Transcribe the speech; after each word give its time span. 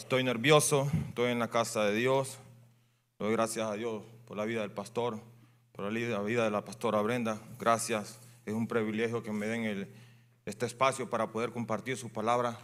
Estoy 0.00 0.24
nervioso, 0.24 0.90
estoy 1.08 1.30
en 1.30 1.38
la 1.38 1.48
casa 1.48 1.84
de 1.84 1.94
Dios. 1.94 2.38
Doy 3.18 3.32
gracias 3.32 3.70
a 3.70 3.74
Dios 3.74 4.02
por 4.24 4.38
la 4.38 4.46
vida 4.46 4.62
del 4.62 4.72
pastor, 4.72 5.20
por 5.72 5.84
la 5.84 5.90
vida 6.22 6.44
de 6.44 6.50
la 6.50 6.64
pastora 6.64 7.02
Brenda. 7.02 7.38
Gracias. 7.58 8.18
Es 8.46 8.54
un 8.54 8.66
privilegio 8.66 9.22
que 9.22 9.30
me 9.30 9.46
den 9.46 9.64
el, 9.64 9.92
este 10.46 10.64
espacio 10.64 11.10
para 11.10 11.30
poder 11.30 11.52
compartir 11.52 11.98
su 11.98 12.08
palabra. 12.08 12.58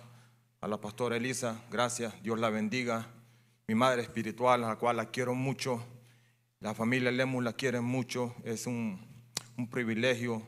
A 0.63 0.67
la 0.67 0.81
pastora 0.81 1.19
Elisa, 1.19 1.63
gracias. 1.71 2.21
Dios 2.23 2.41
la 2.41 2.49
bendiga. 2.49 3.07
Mi 3.69 3.75
madre 3.75 4.01
espiritual, 4.01 4.65
a 4.65 4.69
la 4.69 4.77
cual 4.77 4.97
la 4.97 5.11
quiero 5.11 5.35
mucho. 5.35 5.85
La 6.61 6.75
familia 6.75 7.13
Lemus 7.13 7.45
la 7.45 7.53
quiere 7.53 7.83
mucho. 7.83 8.35
Es 8.45 8.67
un, 8.67 8.99
un 9.59 9.69
privilegio 9.69 10.43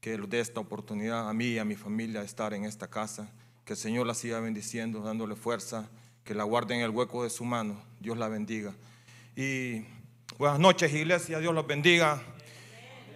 que 0.00 0.18
dé 0.18 0.40
esta 0.40 0.60
oportunidad 0.60 1.30
a 1.30 1.32
mí 1.32 1.46
y 1.46 1.58
a 1.58 1.64
mi 1.64 1.76
familia 1.76 2.20
de 2.20 2.26
estar 2.26 2.52
en 2.52 2.66
esta 2.66 2.88
casa. 2.88 3.32
Que 3.64 3.72
el 3.72 3.78
Señor 3.78 4.06
la 4.06 4.14
siga 4.14 4.38
bendiciendo, 4.38 5.00
dándole 5.00 5.34
fuerza, 5.34 5.88
que 6.26 6.34
la 6.34 6.42
guarde 6.42 6.74
en 6.74 6.80
el 6.80 6.90
hueco 6.90 7.22
de 7.22 7.30
su 7.30 7.44
mano. 7.44 7.80
Dios 8.00 8.18
la 8.18 8.26
bendiga. 8.26 8.74
Y 9.36 9.84
buenas 10.38 10.58
noches, 10.58 10.92
iglesia. 10.92 11.38
Dios 11.38 11.54
los 11.54 11.64
bendiga. 11.68 12.20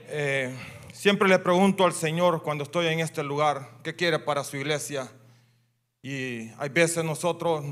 Eh, 0.07 0.57
siempre 0.93 1.29
le 1.29 1.41
pregunto 1.41 1.85
al 1.85 1.93
Señor 1.93 2.45
cuando 2.45 2.63
estoy 2.63 2.87
en 2.87 3.01
este 3.01 3.25
lugar, 3.25 3.69
¿qué 3.83 3.97
quiere 3.97 4.21
para 4.21 4.45
su 4.45 4.57
iglesia? 4.57 5.11
Y 6.03 6.51
hay 6.57 6.69
veces 6.69 7.05
nosotros 7.05 7.65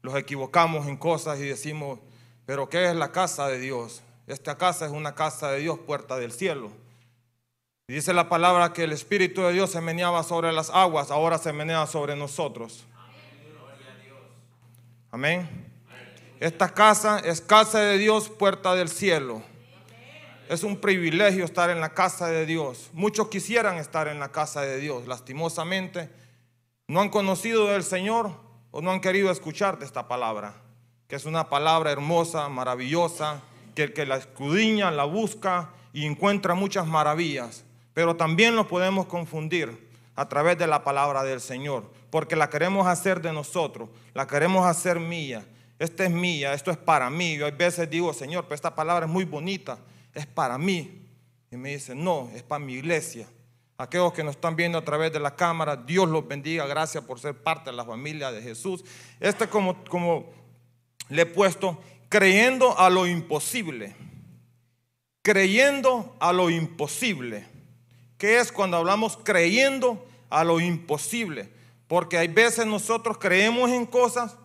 los 0.00 0.16
equivocamos 0.16 0.86
en 0.86 0.96
cosas 0.96 1.38
y 1.40 1.42
decimos, 1.42 1.98
pero 2.46 2.70
¿qué 2.70 2.88
es 2.88 2.96
la 2.96 3.12
casa 3.12 3.46
de 3.48 3.58
Dios? 3.58 4.02
Esta 4.26 4.56
casa 4.56 4.86
es 4.86 4.92
una 4.92 5.14
casa 5.14 5.50
de 5.50 5.60
Dios, 5.60 5.78
puerta 5.78 6.16
del 6.16 6.32
cielo. 6.32 6.70
Y 7.86 7.92
dice 7.92 8.14
la 8.14 8.30
palabra 8.30 8.72
que 8.72 8.84
el 8.84 8.92
Espíritu 8.92 9.42
de 9.42 9.52
Dios 9.52 9.70
se 9.70 9.82
meneaba 9.82 10.22
sobre 10.22 10.52
las 10.52 10.70
aguas, 10.70 11.10
ahora 11.10 11.36
se 11.36 11.52
menea 11.52 11.86
sobre 11.86 12.16
nosotros. 12.16 12.86
Amén. 15.14 15.48
Esta 16.40 16.74
casa 16.74 17.20
es 17.20 17.40
casa 17.40 17.78
de 17.78 17.98
Dios, 17.98 18.28
puerta 18.28 18.74
del 18.74 18.88
cielo. 18.88 19.44
Es 20.48 20.64
un 20.64 20.76
privilegio 20.76 21.44
estar 21.44 21.70
en 21.70 21.80
la 21.80 21.94
casa 21.94 22.26
de 22.26 22.46
Dios. 22.46 22.90
Muchos 22.92 23.28
quisieran 23.28 23.76
estar 23.76 24.08
en 24.08 24.18
la 24.18 24.32
casa 24.32 24.62
de 24.62 24.78
Dios. 24.78 25.06
Lastimosamente, 25.06 26.10
no 26.88 27.00
han 27.00 27.10
conocido 27.10 27.68
del 27.68 27.84
Señor 27.84 28.32
o 28.72 28.82
no 28.82 28.90
han 28.90 29.00
querido 29.00 29.30
escuchar 29.30 29.78
de 29.78 29.84
esta 29.84 30.08
palabra, 30.08 30.54
que 31.06 31.14
es 31.14 31.26
una 31.26 31.48
palabra 31.48 31.92
hermosa, 31.92 32.48
maravillosa, 32.48 33.40
que 33.76 33.84
el 33.84 33.92
que 33.92 34.06
la 34.06 34.16
escudriña, 34.16 34.90
la 34.90 35.04
busca 35.04 35.70
y 35.92 36.06
encuentra 36.06 36.54
muchas 36.54 36.88
maravillas 36.88 37.64
pero 37.94 38.16
también 38.16 38.56
lo 38.56 38.66
podemos 38.66 39.06
confundir 39.06 39.88
a 40.16 40.28
través 40.28 40.58
de 40.58 40.66
la 40.66 40.84
palabra 40.84 41.22
del 41.22 41.40
Señor, 41.40 41.90
porque 42.14 42.36
la 42.36 42.48
queremos 42.48 42.86
hacer 42.86 43.20
de 43.20 43.32
nosotros, 43.32 43.88
la 44.12 44.24
queremos 44.24 44.64
hacer 44.64 45.00
mía. 45.00 45.44
Esta 45.80 46.04
es 46.04 46.12
mía, 46.12 46.54
esto 46.54 46.70
es 46.70 46.76
para 46.76 47.10
mí. 47.10 47.36
Yo 47.36 47.44
a 47.44 47.50
veces 47.50 47.90
digo, 47.90 48.12
Señor, 48.12 48.44
pero 48.44 48.54
esta 48.54 48.72
palabra 48.72 49.06
es 49.06 49.10
muy 49.10 49.24
bonita, 49.24 49.80
es 50.14 50.24
para 50.24 50.56
mí. 50.56 51.08
Y 51.50 51.56
me 51.56 51.70
dice, 51.70 51.92
no, 51.92 52.30
es 52.32 52.44
para 52.44 52.64
mi 52.64 52.74
iglesia. 52.74 53.26
Aquellos 53.76 54.12
que 54.12 54.22
nos 54.22 54.36
están 54.36 54.54
viendo 54.54 54.78
a 54.78 54.84
través 54.84 55.12
de 55.12 55.18
la 55.18 55.34
cámara, 55.34 55.74
Dios 55.74 56.08
los 56.08 56.28
bendiga, 56.28 56.68
gracias 56.68 57.02
por 57.02 57.18
ser 57.18 57.34
parte 57.34 57.70
de 57.70 57.76
la 57.76 57.84
familia 57.84 58.30
de 58.30 58.40
Jesús. 58.42 58.84
Este 59.18 59.48
como, 59.48 59.82
como 59.86 60.30
le 61.08 61.22
he 61.22 61.26
puesto, 61.26 61.82
creyendo 62.08 62.78
a 62.78 62.90
lo 62.90 63.08
imposible. 63.08 63.96
Creyendo 65.20 66.14
a 66.20 66.32
lo 66.32 66.48
imposible. 66.48 67.44
¿Qué 68.18 68.38
es 68.38 68.52
cuando 68.52 68.76
hablamos 68.76 69.18
creyendo 69.24 70.06
a 70.30 70.44
lo 70.44 70.60
imposible? 70.60 71.52
Porque 71.86 72.18
hay 72.18 72.28
veces 72.28 72.66
nosotros 72.66 73.18
creemos 73.18 73.70
en 73.70 73.86
cosas, 73.86 74.36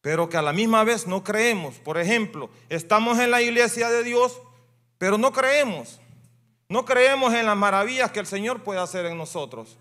pero 0.00 0.28
que 0.28 0.36
a 0.36 0.42
la 0.42 0.52
misma 0.52 0.84
vez 0.84 1.06
no 1.06 1.22
creemos. 1.22 1.76
Por 1.76 1.98
ejemplo, 1.98 2.50
estamos 2.68 3.18
en 3.18 3.30
la 3.30 3.40
iglesia 3.42 3.88
de 3.90 4.02
Dios, 4.02 4.40
pero 4.98 5.18
no 5.18 5.32
creemos. 5.32 6.00
No 6.68 6.84
creemos 6.84 7.34
en 7.34 7.46
las 7.46 7.56
maravillas 7.56 8.10
que 8.10 8.20
el 8.20 8.26
Señor 8.26 8.62
puede 8.62 8.80
hacer 8.80 9.06
en 9.06 9.18
nosotros. 9.18 9.76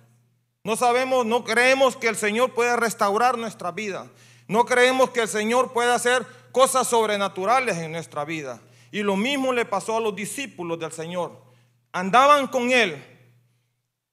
No 0.63 0.75
sabemos, 0.75 1.25
no 1.25 1.43
creemos 1.43 1.95
que 1.95 2.07
el 2.07 2.15
Señor 2.15 2.53
puede 2.53 2.75
restaurar 2.75 3.37
nuestra 3.37 3.71
vida. 3.71 4.07
No 4.47 4.65
creemos 4.65 5.09
que 5.09 5.21
el 5.21 5.27
Señor 5.27 5.73
puede 5.73 5.91
hacer 5.91 6.25
cosas 6.51 6.87
sobrenaturales 6.87 7.77
en 7.77 7.91
nuestra 7.91 8.25
vida. 8.25 8.61
Y 8.91 9.01
lo 9.01 9.15
mismo 9.15 9.53
le 9.53 9.65
pasó 9.65 9.97
a 9.97 10.01
los 10.01 10.15
discípulos 10.15 10.77
del 10.77 10.91
Señor 10.91 11.51
andaban 11.91 12.47
con 12.47 12.71
él, 12.71 13.03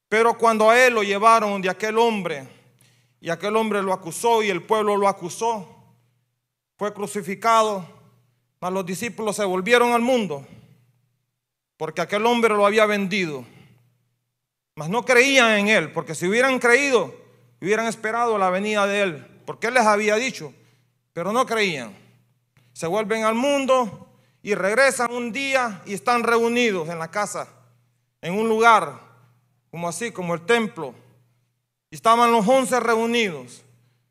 pero 0.08 0.36
cuando 0.38 0.70
a 0.70 0.78
él 0.78 0.94
lo 0.94 1.02
llevaron 1.02 1.60
de 1.60 1.69
aquel 1.69 1.98
hombre, 1.98 2.48
y 3.20 3.30
aquel 3.30 3.56
hombre 3.56 3.82
lo 3.82 3.92
acusó 3.92 4.42
y 4.42 4.48
el 4.48 4.62
pueblo 4.62 4.96
lo 4.96 5.08
acusó, 5.08 5.76
fue 6.76 6.94
crucificado, 6.94 7.84
mas 8.60 8.72
los 8.72 8.86
discípulos 8.86 9.36
se 9.36 9.44
volvieron 9.44 9.92
al 9.92 10.00
mundo, 10.00 10.46
porque 11.76 12.00
aquel 12.00 12.24
hombre 12.26 12.54
lo 12.54 12.64
había 12.64 12.86
vendido, 12.86 13.44
mas 14.74 14.88
no 14.88 15.04
creían 15.04 15.58
en 15.58 15.69
él, 15.69 15.92
porque 15.92 16.14
si 16.14 16.26
hubieran 16.26 16.58
creído, 16.58 17.14
hubieran 17.60 17.86
esperado 17.86 18.38
la 18.38 18.50
venida 18.50 18.86
de 18.86 19.02
él, 19.02 19.26
porque 19.44 19.66
él 19.66 19.75
les 19.75 19.86
había 19.86 20.16
dicho, 20.16 20.54
pero 21.12 21.32
no 21.32 21.44
creían. 21.46 21.92
Se 22.72 22.86
vuelven 22.86 23.25
al 23.25 23.34
mundo 23.34 24.08
y 24.40 24.54
regresan 24.54 25.12
un 25.12 25.32
día 25.32 25.82
y 25.84 25.94
están 25.94 26.22
reunidos 26.22 26.88
en 26.88 27.00
la 27.00 27.10
casa 27.10 27.48
en 28.22 28.34
un 28.34 28.48
lugar 28.48 29.07
como 29.71 29.89
así, 29.89 30.11
como 30.11 30.34
el 30.34 30.43
templo. 30.43 30.95
Y 31.91 31.97
estaban 31.97 32.33
los 32.33 32.47
once 32.47 32.79
reunidos. 32.81 33.65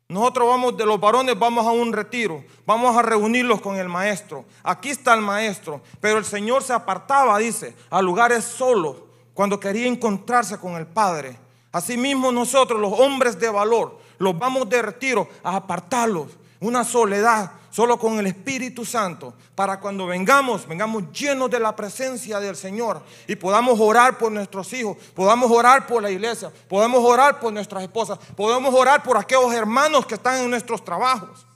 Nosotros 0.08 0.48
vamos, 0.48 0.76
de 0.76 0.86
los 0.86 0.98
varones 0.98 1.38
vamos 1.38 1.66
a 1.66 1.70
un 1.70 1.92
retiro, 1.92 2.42
vamos 2.64 2.96
a 2.96 3.02
reunirlos 3.02 3.60
con 3.60 3.76
el 3.76 3.88
maestro. 3.88 4.46
Aquí 4.62 4.88
está 4.88 5.12
el 5.12 5.20
maestro, 5.20 5.82
pero 6.00 6.16
el 6.16 6.24
Señor 6.24 6.62
se 6.62 6.72
apartaba, 6.72 7.36
dice, 7.38 7.76
a 7.90 8.00
lugares 8.00 8.44
solos 8.44 8.96
cuando 9.34 9.60
quería 9.60 9.86
encontrarse 9.86 10.56
con 10.58 10.76
el 10.76 10.86
Padre. 10.86 11.36
Asimismo 11.72 12.32
nosotros, 12.32 12.80
los 12.80 12.98
hombres 12.98 13.38
de 13.38 13.50
valor, 13.50 13.98
los 14.16 14.38
vamos 14.38 14.66
de 14.70 14.80
retiro 14.80 15.28
a 15.42 15.56
apartarlos, 15.56 16.28
una 16.60 16.84
soledad, 16.84 17.52
solo 17.70 17.98
con 17.98 18.18
el 18.18 18.26
Espíritu 18.26 18.84
Santo, 18.84 19.34
para 19.54 19.78
cuando 19.80 20.06
vengamos, 20.06 20.66
vengamos 20.66 21.12
llenos 21.12 21.50
de 21.50 21.60
la 21.60 21.74
presencia 21.74 22.40
del 22.40 22.56
Señor 22.56 23.02
y 23.26 23.36
podamos 23.36 23.78
orar 23.80 24.18
por 24.18 24.32
nuestros 24.32 24.72
hijos, 24.72 24.96
podamos 25.14 25.50
orar 25.50 25.86
por 25.86 26.02
la 26.02 26.10
iglesia, 26.10 26.52
podamos 26.68 27.04
orar 27.04 27.38
por 27.40 27.52
nuestras 27.52 27.82
esposas, 27.82 28.18
podemos 28.36 28.74
orar 28.74 29.02
por 29.02 29.16
aquellos 29.16 29.52
hermanos 29.52 30.06
que 30.06 30.14
están 30.14 30.38
en 30.38 30.50
nuestros 30.50 30.84
trabajos. 30.84 31.46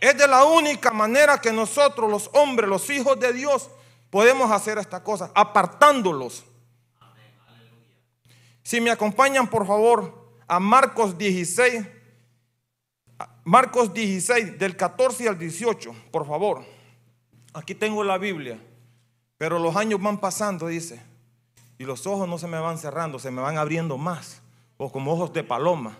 Es 0.00 0.16
de 0.16 0.26
la 0.26 0.44
única 0.44 0.90
manera 0.90 1.40
que 1.40 1.52
nosotros, 1.52 2.10
los 2.10 2.30
hombres, 2.32 2.68
los 2.68 2.88
hijos 2.90 3.20
de 3.20 3.32
Dios, 3.32 3.68
podemos 4.08 4.50
hacer 4.50 4.78
esta 4.78 5.02
cosa, 5.02 5.30
apartándolos. 5.34 6.44
Si 8.62 8.80
me 8.80 8.90
acompañan, 8.90 9.48
por 9.48 9.66
favor, 9.66 10.30
a 10.46 10.58
Marcos 10.58 11.16
16 11.16 11.86
Marcos 13.44 13.92
16, 13.92 14.58
del 14.58 14.76
14 14.76 15.28
al 15.28 15.38
18, 15.38 15.94
por 16.10 16.26
favor. 16.26 16.64
Aquí 17.52 17.74
tengo 17.74 18.04
la 18.04 18.18
Biblia, 18.18 18.58
pero 19.36 19.58
los 19.58 19.74
años 19.76 20.00
van 20.00 20.18
pasando, 20.18 20.68
dice, 20.68 21.02
y 21.78 21.84
los 21.84 22.06
ojos 22.06 22.28
no 22.28 22.38
se 22.38 22.46
me 22.46 22.58
van 22.58 22.78
cerrando, 22.78 23.18
se 23.18 23.30
me 23.30 23.42
van 23.42 23.58
abriendo 23.58 23.98
más, 23.98 24.42
o 24.76 24.92
como 24.92 25.12
ojos 25.12 25.32
de 25.32 25.42
paloma, 25.42 25.96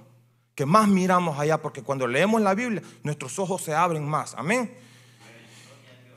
que 0.54 0.66
más 0.66 0.88
miramos 0.88 1.38
allá, 1.38 1.60
porque 1.60 1.82
cuando 1.82 2.06
leemos 2.06 2.40
la 2.40 2.54
Biblia, 2.54 2.82
nuestros 3.02 3.38
ojos 3.38 3.62
se 3.62 3.74
abren 3.74 4.06
más. 4.06 4.34
Amén. 4.36 4.72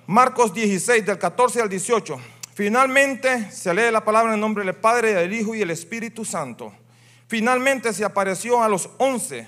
Marcos 0.06 0.54
16, 0.54 1.06
del 1.06 1.18
14 1.18 1.62
al 1.62 1.70
18. 1.70 2.20
Finalmente 2.54 3.50
se 3.52 3.74
lee 3.74 3.90
la 3.92 4.04
palabra 4.04 4.34
en 4.34 4.40
nombre 4.40 4.66
del 4.66 4.76
Padre, 4.76 5.14
del 5.14 5.34
Hijo 5.34 5.56
y 5.56 5.60
del 5.60 5.72
Espíritu 5.72 6.26
Santo. 6.26 6.74
Finalmente 7.28 7.94
se 7.94 8.06
apareció 8.06 8.62
a 8.62 8.70
los 8.70 8.90
once 8.98 9.48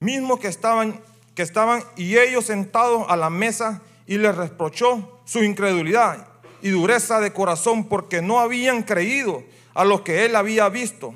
mismos 0.00 0.40
que 0.40 0.48
estaban, 0.48 1.00
que 1.34 1.42
estaban 1.42 1.82
y 1.96 2.16
ellos 2.16 2.46
sentados 2.46 3.06
a 3.08 3.16
la 3.16 3.30
mesa 3.30 3.82
y 4.06 4.18
les 4.18 4.34
reprochó 4.34 5.20
su 5.24 5.42
incredulidad 5.44 6.26
y 6.62 6.70
dureza 6.70 7.20
de 7.20 7.32
corazón 7.32 7.88
porque 7.88 8.22
no 8.22 8.40
habían 8.40 8.82
creído 8.82 9.44
a 9.74 9.84
lo 9.84 10.02
que 10.02 10.24
él 10.24 10.34
había 10.34 10.68
visto 10.68 11.14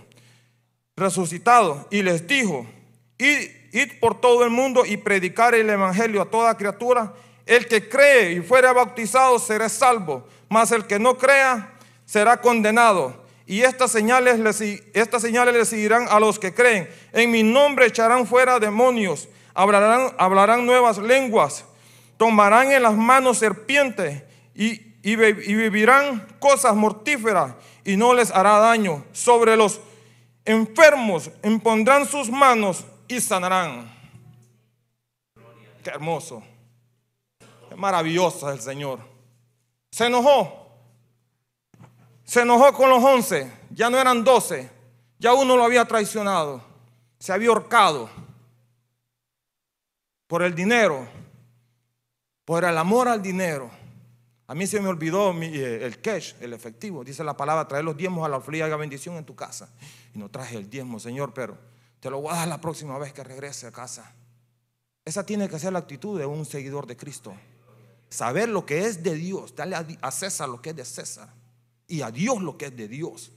resucitado 0.97 1.87
y 1.91 2.03
les 2.03 2.27
dijo, 2.27 2.67
id, 3.19 3.51
id 3.73 3.99
por 4.01 4.21
todo 4.21 4.45
el 4.45 4.51
mundo 4.51 4.85
y 4.85 4.97
predicar 4.99 5.55
el 5.55 5.69
evangelio 5.71 6.23
a 6.23 6.31
toda 6.31 6.57
criatura. 6.57 7.13
El 7.47 7.67
que 7.67 7.89
cree 7.89 8.33
y 8.33 8.41
fuera 8.41 8.73
bautizado 8.73 9.39
será 9.39 9.69
salvo, 9.69 10.27
mas 10.49 10.71
el 10.71 10.87
que 10.87 10.99
no 10.99 11.19
crea 11.19 11.73
será 12.05 12.41
condenado. 12.41 13.22
Y 13.53 13.65
estas 13.65 13.93
señales, 13.93 14.39
les, 14.39 14.63
estas 14.95 15.21
señales 15.21 15.53
le 15.53 15.67
seguirán 15.67 16.07
a 16.09 16.19
los 16.19 16.39
que 16.39 16.55
creen. 16.55 16.89
En 17.13 17.31
mi 17.31 17.43
nombre 17.43 17.85
echarán 17.85 18.27
fuera 18.27 18.59
demonios, 18.59 19.29
hablarán, 19.53 20.15
hablarán 20.17 20.65
nuevas 20.65 20.97
lenguas, 20.97 21.67
tomarán 22.17 22.73
en 22.73 22.83
las 22.83 22.95
manos 22.95 23.37
serpientes 23.37 24.23
y, 24.55 24.97
y 25.03 25.17
vivirán 25.17 26.27
cosas 26.39 26.75
mortíferas 26.75 27.53
y 27.85 27.95
no 27.95 28.15
les 28.15 28.31
hará 28.31 28.59
daño. 28.59 29.05
Sobre 29.13 29.55
los 29.55 29.83
enfermos 30.47 31.31
impondrán 31.45 32.07
sus 32.07 32.31
manos 32.31 32.87
y 33.07 33.21
sanarán. 33.21 33.95
Qué 35.85 35.91
hermoso. 35.91 36.43
Qué 37.69 37.77
maravilloso 37.77 38.51
el 38.51 38.63
Señor. 38.63 39.01
Se 39.91 40.07
enojó. 40.07 40.62
Se 42.33 42.41
enojó 42.41 42.73
con 42.73 42.89
los 42.89 43.05
once. 43.05 43.53
Ya 43.69 43.91
no 43.91 43.99
eran 43.99 44.25
doce. 44.25 44.71
Ya 45.19 45.35
uno 45.35 45.55
lo 45.55 45.65
había 45.65 45.85
traicionado. 45.85 46.63
Se 47.19 47.31
había 47.31 47.51
ahorcado. 47.51 48.09
Por 50.29 50.43
el 50.43 50.55
dinero. 50.55 51.07
Por 52.47 52.65
el 52.65 52.79
amor 52.79 53.07
al 53.07 53.21
dinero. 53.21 53.71
A 54.47 54.55
mí 54.55 54.67
se 54.67 54.81
me 54.81 54.89
olvidó 54.89 55.31
eh, 55.43 55.85
el 55.85 56.01
cash, 56.01 56.33
el 56.41 56.55
efectivo. 56.55 57.05
Dice 57.05 57.23
la 57.23 57.37
palabra, 57.37 57.69
traer 57.69 57.85
los 57.85 57.99
diezmos 57.99 58.25
a 58.25 58.31
la 58.31 58.41
y 58.51 58.61
haga 58.63 58.77
bendición 58.77 59.17
en 59.17 59.27
tu 59.27 59.37
casa. 59.37 59.69
Y 60.15 60.19
no 60.19 60.31
traje 60.31 60.57
el 60.57 60.71
diezmo, 60.71 60.99
Señor, 60.99 61.35
pero 61.35 61.59
te 62.01 62.09
lo 62.09 62.23
voy 62.23 62.33
a 62.33 62.37
dar 62.37 62.49
la 62.49 62.63
próxima 62.63 62.97
vez 62.97 63.13
que 63.13 63.23
regrese 63.23 63.67
a 63.67 63.73
casa. 63.73 64.11
Esa 65.05 65.27
tiene 65.27 65.51
que 65.51 65.59
ser 65.59 65.75
la 65.75 65.81
actitud 65.81 66.19
de 66.19 66.25
un 66.25 66.47
seguidor 66.47 66.87
de 66.87 66.97
Cristo. 66.97 67.35
Saber 68.09 68.49
lo 68.49 68.65
que 68.65 68.87
es 68.87 69.03
de 69.03 69.17
Dios, 69.17 69.55
darle 69.55 69.77
a 70.01 70.11
César 70.11 70.49
lo 70.49 70.63
que 70.63 70.71
es 70.71 70.77
de 70.77 70.87
César 70.87 71.42
y 71.93 72.01
a 72.01 72.11
Dios 72.11 72.41
lo 72.41 72.57
que 72.57 72.67
es 72.67 72.77
de 72.77 72.89
Dios. 72.89 73.31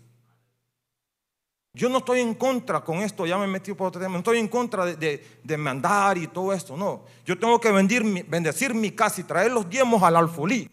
Yo 1.74 1.90
no 1.90 1.98
estoy 1.98 2.22
en 2.22 2.36
contra 2.36 2.80
con 2.86 3.00
esto, 3.00 3.26
ya 3.26 3.38
me 3.38 3.48
metí 3.48 3.74
por 3.74 3.88
otro 3.88 4.00
tema, 4.00 4.14
no 4.14 4.20
estoy 4.20 4.40
en 4.40 4.48
contra 4.48 4.86
de, 4.86 5.58
mandar 5.58 6.18
y 6.18 6.28
todo 6.28 6.54
esto, 6.54 6.78
no. 6.78 7.04
Yo 7.26 7.38
tengo 7.38 7.60
que 7.60 7.70
bendecir 7.70 8.74
mi 8.74 8.92
casa 8.92 9.20
y 9.20 9.26
traer 9.26 9.52
los 9.52 9.70
diezmos 9.70 10.02
al 10.04 10.16
alfolí 10.16 10.70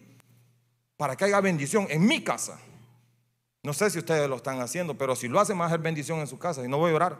para 0.95 1.17
que 1.17 1.25
haya 1.25 1.41
bendición 1.41 1.87
en 1.89 2.07
mi 2.07 2.23
casa. 2.23 2.57
No 3.63 3.73
sé 3.73 3.89
si 3.89 3.99
ustedes 3.99 4.29
lo 4.29 4.37
están 4.37 4.61
haciendo, 4.61 4.97
pero 4.97 5.13
si 5.13 5.27
lo 5.27 5.41
hacen, 5.41 5.59
va 5.59 5.65
a 5.65 5.67
hacer 5.67 5.79
bendición 5.79 6.19
en 6.19 6.27
su 6.27 6.39
casa 6.39 6.63
y 6.63 6.69
no 6.69 6.77
voy 6.77 6.93
a 6.93 6.95
orar 6.95 7.19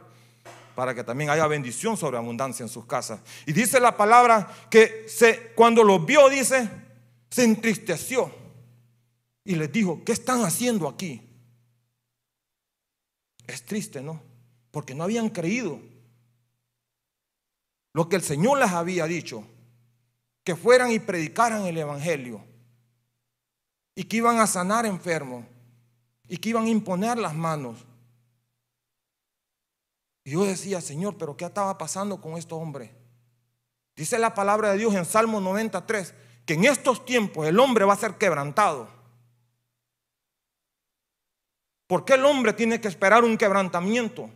para 0.74 0.94
que 0.94 1.04
también 1.04 1.28
haya 1.28 1.46
bendición 1.46 1.98
sobre 1.98 2.16
abundancia 2.16 2.62
en 2.62 2.70
sus 2.70 2.86
casas. 2.86 3.20
Y 3.44 3.52
dice 3.52 3.80
la 3.80 3.98
palabra 3.98 4.50
que 4.70 5.04
se, 5.08 5.52
cuando 5.54 5.84
lo 5.84 5.98
vio, 5.98 6.30
dice, 6.30 6.70
se 7.28 7.44
entristeció 7.44 8.43
y 9.44 9.56
les 9.56 9.70
dijo, 9.70 10.02
¿qué 10.04 10.12
están 10.12 10.44
haciendo 10.44 10.88
aquí? 10.88 11.22
Es 13.46 13.64
triste, 13.64 14.02
¿no? 14.02 14.22
Porque 14.70 14.94
no 14.94 15.04
habían 15.04 15.28
creído 15.28 15.80
lo 17.92 18.08
que 18.08 18.16
el 18.16 18.22
Señor 18.22 18.58
les 18.58 18.70
había 18.70 19.06
dicho, 19.06 19.44
que 20.42 20.56
fueran 20.56 20.90
y 20.90 20.98
predicaran 20.98 21.66
el 21.66 21.78
Evangelio 21.78 22.44
y 23.94 24.04
que 24.04 24.16
iban 24.16 24.40
a 24.40 24.46
sanar 24.46 24.86
enfermos 24.86 25.44
y 26.28 26.38
que 26.38 26.48
iban 26.48 26.64
a 26.64 26.70
imponer 26.70 27.18
las 27.18 27.34
manos 27.34 27.84
y 30.24 30.30
yo 30.30 30.44
decía, 30.44 30.80
Señor, 30.80 31.16
pero 31.18 31.36
¿qué 31.36 31.44
estaba 31.44 31.76
pasando 31.76 32.20
con 32.20 32.38
estos 32.38 32.58
hombres? 32.58 32.90
Dice 33.94 34.18
la 34.18 34.34
palabra 34.34 34.72
de 34.72 34.78
Dios 34.78 34.94
en 34.94 35.04
Salmo 35.04 35.40
93 35.40 36.14
que 36.46 36.54
en 36.54 36.64
estos 36.64 37.04
tiempos 37.04 37.46
el 37.46 37.60
hombre 37.60 37.84
va 37.84 37.92
a 37.92 37.98
ser 37.98 38.16
quebrantado. 38.16 38.88
¿Por 41.86 42.04
qué 42.04 42.14
el 42.14 42.24
hombre 42.24 42.52
tiene 42.52 42.80
que 42.80 42.88
esperar 42.88 43.24
un 43.24 43.36
quebrantamiento? 43.36 44.30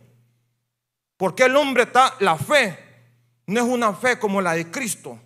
¿Por 1.17 1.35
qué 1.35 1.45
el 1.45 1.55
hombre 1.55 1.83
está, 1.83 2.15
la 2.19 2.37
fe 2.37 2.77
no 3.47 3.59
es 3.59 3.65
una 3.65 3.93
fe 3.93 4.19
como 4.19 4.41
la 4.41 4.53
de 4.53 4.69
Cristo, 4.69 5.19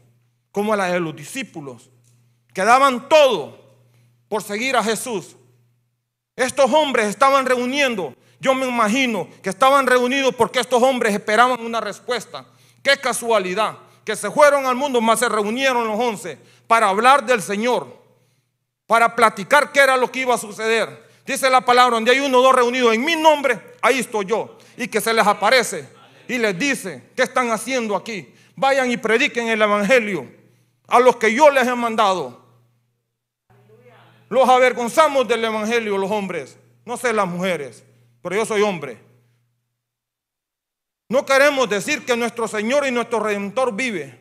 como 0.52 0.76
la 0.76 0.86
de 0.86 1.00
los 1.00 1.16
discípulos, 1.16 1.90
que 2.54 2.64
daban 2.64 3.10
todo 3.10 3.60
por 4.30 4.42
seguir 4.44 4.76
a 4.76 4.84
Jesús? 4.84 5.36
Estos 6.36 6.72
hombres 6.72 7.08
estaban 7.08 7.46
reuniendo 7.46 8.16
yo 8.44 8.54
me 8.54 8.68
imagino 8.68 9.30
que 9.42 9.50
estaban 9.50 9.88
reunidos 9.88 10.36
porque 10.36 10.60
estos 10.60 10.84
hombres 10.84 11.14
esperaban 11.14 11.62
una 11.62 11.80
respuesta. 11.80 12.46
Qué 12.84 12.98
casualidad 12.98 13.78
que 14.04 14.18
se 14.18 14.30
fueron 14.30 14.66
al 14.66 14.76
mundo, 14.76 15.00
más 15.00 15.20
se 15.20 15.30
reunieron 15.30 15.88
los 15.88 15.98
once 15.98 16.38
para 16.68 16.90
hablar 16.90 17.26
del 17.26 17.42
Señor, 17.42 17.88
para 18.86 19.16
platicar 19.16 19.72
qué 19.72 19.80
era 19.80 19.96
lo 19.96 20.12
que 20.12 20.20
iba 20.20 20.36
a 20.36 20.38
suceder. 20.38 21.03
Dice 21.26 21.50
la 21.50 21.62
palabra, 21.62 21.96
donde 21.96 22.12
hay 22.12 22.20
uno 22.20 22.40
o 22.40 22.42
dos 22.42 22.56
reunidos 22.56 22.94
en 22.94 23.04
mi 23.04 23.16
nombre, 23.16 23.60
ahí 23.82 24.00
estoy 24.00 24.26
yo. 24.26 24.58
Y 24.78 24.88
que 24.88 25.00
se 25.00 25.14
les 25.14 25.26
aparece 25.26 25.88
y 26.28 26.38
les 26.38 26.58
dice, 26.58 27.10
¿qué 27.16 27.24
están 27.24 27.52
haciendo 27.52 27.96
aquí? 27.96 28.34
Vayan 28.56 28.92
y 28.92 28.98
prediquen 28.98 29.48
el 29.48 29.62
Evangelio 29.62 30.30
a 30.88 31.00
los 31.00 31.16
que 31.16 31.34
yo 31.34 31.50
les 31.50 31.68
he 31.68 31.76
mandado. 31.76 32.44
Los 34.30 34.50
avergonzamos 34.50 35.28
del 35.28 35.46
Evangelio 35.46 35.98
los 35.98 36.12
hombres, 36.12 36.58
no 36.86 36.98
sé 36.98 37.14
las 37.14 37.28
mujeres 37.28 37.84
pero 38.24 38.38
yo 38.38 38.46
soy 38.46 38.62
hombre. 38.62 38.98
No 41.10 41.26
queremos 41.26 41.70
decir 41.70 42.06
que 42.06 42.16
nuestro 42.16 42.48
Señor 42.48 42.88
y 42.88 42.92
nuestro 42.92 43.20
Redentor 43.20 43.76
vive. 43.76 44.18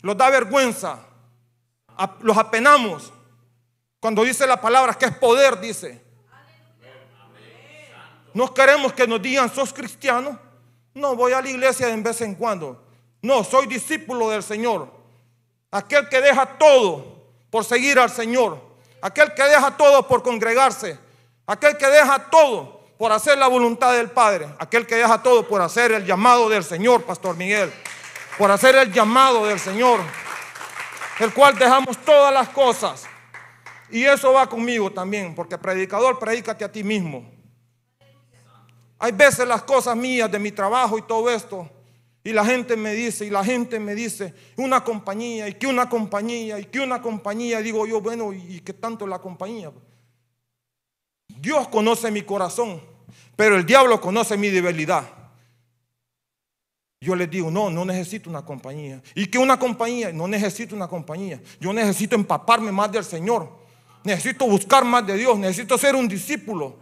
Los 0.00 0.16
da 0.16 0.30
vergüenza. 0.30 1.04
Los 2.20 2.38
apenamos. 2.38 3.12
Cuando 4.04 4.22
dice 4.22 4.46
la 4.46 4.60
palabra 4.60 4.92
que 4.92 5.06
es 5.06 5.16
poder, 5.16 5.58
dice. 5.58 5.98
No 8.34 8.52
queremos 8.52 8.92
que 8.92 9.06
nos 9.06 9.22
digan, 9.22 9.50
sos 9.50 9.72
cristiano. 9.72 10.38
No, 10.92 11.16
voy 11.16 11.32
a 11.32 11.40
la 11.40 11.48
iglesia 11.48 11.86
de 11.86 11.96
vez 11.96 12.20
en 12.20 12.34
cuando. 12.34 12.84
No, 13.22 13.42
soy 13.42 13.66
discípulo 13.66 14.28
del 14.28 14.42
Señor. 14.42 14.92
Aquel 15.70 16.06
que 16.10 16.20
deja 16.20 16.44
todo 16.58 17.30
por 17.48 17.64
seguir 17.64 17.98
al 17.98 18.10
Señor. 18.10 18.60
Aquel 19.00 19.32
que 19.32 19.42
deja 19.44 19.74
todo 19.74 20.06
por 20.06 20.22
congregarse. 20.22 20.98
Aquel 21.46 21.78
que 21.78 21.86
deja 21.86 22.28
todo 22.28 22.84
por 22.98 23.10
hacer 23.10 23.38
la 23.38 23.46
voluntad 23.46 23.94
del 23.94 24.10
Padre. 24.10 24.54
Aquel 24.58 24.86
que 24.86 24.96
deja 24.96 25.22
todo 25.22 25.48
por 25.48 25.62
hacer 25.62 25.92
el 25.92 26.04
llamado 26.04 26.50
del 26.50 26.62
Señor, 26.62 27.04
Pastor 27.04 27.38
Miguel. 27.38 27.72
Por 28.36 28.50
hacer 28.50 28.76
el 28.76 28.92
llamado 28.92 29.46
del 29.46 29.58
Señor. 29.58 30.00
El 31.20 31.32
cual 31.32 31.56
dejamos 31.58 31.96
todas 32.04 32.34
las 32.34 32.50
cosas. 32.50 33.06
Y 33.94 34.02
eso 34.06 34.32
va 34.32 34.48
conmigo 34.48 34.90
también, 34.90 35.36
porque 35.36 35.56
predicador, 35.56 36.18
predícate 36.18 36.64
a 36.64 36.72
ti 36.72 36.82
mismo. 36.82 37.30
Hay 38.98 39.12
veces 39.12 39.46
las 39.46 39.62
cosas 39.62 39.96
mías 39.96 40.28
de 40.32 40.40
mi 40.40 40.50
trabajo 40.50 40.98
y 40.98 41.02
todo 41.02 41.30
esto. 41.30 41.70
Y 42.24 42.32
la 42.32 42.44
gente 42.44 42.76
me 42.76 42.92
dice, 42.92 43.24
y 43.24 43.30
la 43.30 43.44
gente 43.44 43.78
me 43.78 43.94
dice, 43.94 44.34
una 44.56 44.82
compañía, 44.82 45.46
y 45.46 45.54
que 45.54 45.68
una 45.68 45.88
compañía, 45.88 46.58
y 46.58 46.64
que 46.64 46.80
una 46.80 47.00
compañía. 47.00 47.60
Digo 47.60 47.86
yo, 47.86 48.00
bueno, 48.00 48.32
¿y 48.32 48.60
qué 48.64 48.72
tanto 48.72 49.06
la 49.06 49.20
compañía? 49.20 49.70
Dios 51.28 51.68
conoce 51.68 52.10
mi 52.10 52.22
corazón, 52.22 52.82
pero 53.36 53.54
el 53.54 53.64
diablo 53.64 54.00
conoce 54.00 54.36
mi 54.36 54.48
debilidad. 54.48 55.04
Yo 57.00 57.14
les 57.14 57.30
digo, 57.30 57.48
no, 57.48 57.70
no 57.70 57.84
necesito 57.84 58.28
una 58.28 58.44
compañía. 58.44 59.00
¿Y 59.14 59.26
qué 59.26 59.38
una 59.38 59.56
compañía? 59.56 60.12
No 60.12 60.26
necesito 60.26 60.74
una 60.74 60.88
compañía. 60.88 61.40
Yo 61.60 61.72
necesito 61.72 62.16
empaparme 62.16 62.72
más 62.72 62.90
del 62.90 63.04
Señor. 63.04 63.62
Necesito 64.04 64.46
buscar 64.46 64.84
más 64.84 65.06
de 65.06 65.16
Dios. 65.16 65.36
Necesito 65.38 65.76
ser 65.76 65.96
un 65.96 66.06
discípulo. 66.06 66.76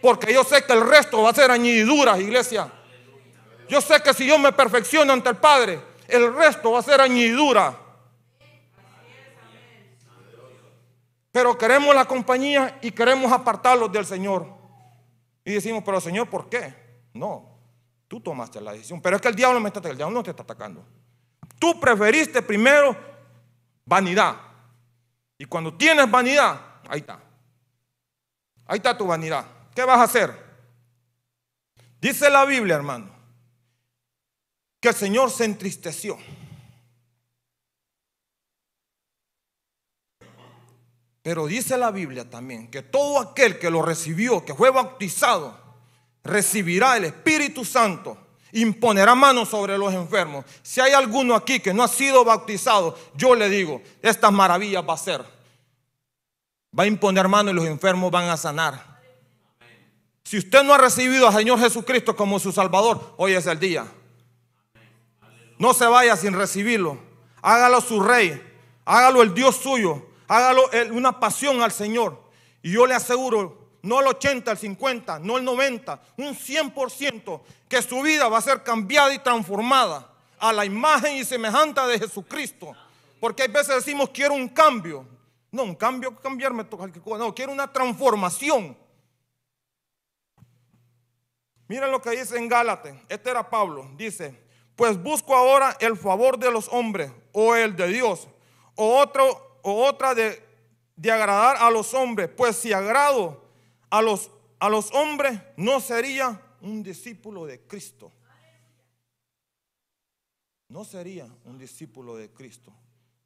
Porque 0.00 0.32
yo 0.32 0.42
sé 0.42 0.64
que 0.64 0.72
el 0.72 0.86
resto 0.86 1.22
va 1.22 1.30
a 1.30 1.34
ser 1.34 1.50
añadiduras, 1.50 2.18
iglesia. 2.18 2.72
Yo 3.68 3.80
sé 3.80 4.02
que 4.02 4.12
si 4.12 4.26
yo 4.26 4.38
me 4.38 4.52
perfecciono 4.52 5.12
ante 5.12 5.28
el 5.28 5.36
Padre, 5.36 5.80
el 6.08 6.34
resto 6.34 6.72
va 6.72 6.80
a 6.80 6.82
ser 6.82 7.00
añadidura. 7.00 7.78
Pero 11.30 11.56
queremos 11.56 11.94
la 11.94 12.04
compañía 12.04 12.78
y 12.82 12.90
queremos 12.90 13.30
apartarlos 13.30 13.90
del 13.92 14.04
Señor. 14.04 14.46
Y 15.44 15.52
decimos, 15.52 15.82
pero 15.84 16.00
Señor, 16.00 16.28
¿por 16.28 16.48
qué? 16.48 16.74
No, 17.14 17.58
tú 18.08 18.20
tomaste 18.20 18.60
la 18.60 18.72
decisión. 18.72 19.00
Pero 19.00 19.16
es 19.16 19.22
que 19.22 19.28
el 19.28 19.34
diablo, 19.34 19.60
me 19.60 19.68
está, 19.68 19.88
el 19.88 19.96
diablo 19.96 20.14
no 20.14 20.22
te 20.22 20.30
está 20.30 20.42
atacando. 20.42 20.84
Tú 21.58 21.80
preferiste 21.80 22.42
primero 22.42 22.96
vanidad. 23.84 24.36
Y 25.42 25.44
cuando 25.46 25.74
tienes 25.74 26.08
vanidad, 26.08 26.60
ahí 26.88 27.00
está. 27.00 27.18
Ahí 28.64 28.76
está 28.76 28.96
tu 28.96 29.08
vanidad. 29.08 29.44
¿Qué 29.74 29.82
vas 29.82 29.98
a 29.98 30.04
hacer? 30.04 30.32
Dice 32.00 32.30
la 32.30 32.44
Biblia, 32.44 32.76
hermano, 32.76 33.10
que 34.78 34.90
el 34.90 34.94
Señor 34.94 35.32
se 35.32 35.44
entristeció. 35.44 36.16
Pero 41.22 41.48
dice 41.48 41.76
la 41.76 41.90
Biblia 41.90 42.30
también 42.30 42.70
que 42.70 42.82
todo 42.82 43.18
aquel 43.18 43.58
que 43.58 43.68
lo 43.68 43.82
recibió, 43.82 44.44
que 44.44 44.54
fue 44.54 44.70
bautizado, 44.70 45.58
recibirá 46.22 46.96
el 46.98 47.06
Espíritu 47.06 47.64
Santo, 47.64 48.21
imponerá 48.52 49.14
manos 49.14 49.48
sobre 49.48 49.76
los 49.78 49.92
enfermos. 49.92 50.44
Si 50.62 50.80
hay 50.80 50.92
alguno 50.92 51.34
aquí 51.34 51.60
que 51.60 51.74
no 51.74 51.82
ha 51.82 51.88
sido 51.88 52.24
bautizado, 52.24 52.96
yo 53.14 53.34
le 53.34 53.48
digo, 53.48 53.82
estas 54.02 54.32
maravillas 54.32 54.84
va 54.88 54.94
a 54.94 54.98
ser. 54.98 55.24
Va 56.78 56.84
a 56.84 56.86
imponer 56.86 57.28
manos 57.28 57.52
y 57.52 57.56
los 57.56 57.66
enfermos 57.66 58.10
van 58.10 58.28
a 58.28 58.36
sanar. 58.36 59.00
Si 60.24 60.38
usted 60.38 60.62
no 60.62 60.72
ha 60.72 60.78
recibido 60.78 61.26
al 61.26 61.34
Señor 61.34 61.58
Jesucristo 61.58 62.16
como 62.16 62.38
su 62.38 62.52
Salvador, 62.52 63.14
hoy 63.18 63.32
es 63.32 63.46
el 63.46 63.58
día. 63.58 63.86
No 65.58 65.74
se 65.74 65.86
vaya 65.86 66.16
sin 66.16 66.32
recibirlo. 66.32 66.98
Hágalo 67.42 67.80
su 67.80 68.00
rey. 68.00 68.40
Hágalo 68.84 69.22
el 69.22 69.34
Dios 69.34 69.56
suyo 69.56 70.12
hágalo 70.32 70.70
una 70.92 71.20
pasión 71.20 71.62
al 71.62 71.72
Señor. 71.72 72.22
Y 72.62 72.72
yo 72.72 72.86
le 72.86 72.94
aseguro, 72.94 73.61
no 73.82 74.00
el 74.00 74.06
80, 74.06 74.52
el 74.52 74.58
50, 74.58 75.18
no 75.18 75.38
el 75.38 75.44
90, 75.44 76.00
un 76.18 76.36
100%, 76.36 77.40
que 77.68 77.82
su 77.82 78.00
vida 78.00 78.28
va 78.28 78.38
a 78.38 78.42
ser 78.42 78.62
cambiada 78.62 79.12
y 79.12 79.18
transformada 79.18 80.08
a 80.38 80.52
la 80.52 80.64
imagen 80.64 81.16
y 81.16 81.24
semejanza 81.24 81.86
de 81.86 81.98
Jesucristo. 81.98 82.74
Porque 83.20 83.42
hay 83.42 83.48
veces 83.48 83.74
decimos, 83.76 84.10
quiero 84.10 84.34
un 84.34 84.48
cambio. 84.48 85.06
No, 85.50 85.64
un 85.64 85.74
cambio, 85.74 86.16
cambiarme, 86.16 86.64
no, 87.18 87.34
quiero 87.34 87.52
una 87.52 87.70
transformación. 87.70 88.76
Miren 91.68 91.90
lo 91.90 92.00
que 92.00 92.10
dice 92.10 92.36
en 92.36 92.48
Gálatas, 92.48 92.94
este 93.08 93.30
era 93.30 93.48
Pablo, 93.48 93.90
dice, 93.96 94.38
pues 94.76 95.00
busco 95.02 95.34
ahora 95.34 95.76
el 95.80 95.96
favor 95.96 96.38
de 96.38 96.50
los 96.50 96.68
hombres 96.68 97.12
o 97.32 97.54
el 97.54 97.76
de 97.76 97.88
Dios, 97.88 98.28
o, 98.74 98.98
otro, 98.98 99.58
o 99.62 99.84
otra 99.84 100.14
de, 100.14 100.42
de 100.96 101.10
agradar 101.10 101.56
a 101.56 101.70
los 101.70 101.94
hombres, 101.94 102.30
pues 102.34 102.56
si 102.56 102.72
agrado 102.72 103.41
a 103.92 104.00
los, 104.00 104.30
a 104.58 104.70
los 104.70 104.90
hombres, 104.94 105.38
no 105.58 105.78
sería 105.78 106.40
un 106.62 106.82
discípulo 106.82 107.44
de 107.44 107.60
Cristo. 107.66 108.10
No 110.68 110.82
sería 110.82 111.30
un 111.44 111.58
discípulo 111.58 112.16
de 112.16 112.30
Cristo. 112.30 112.72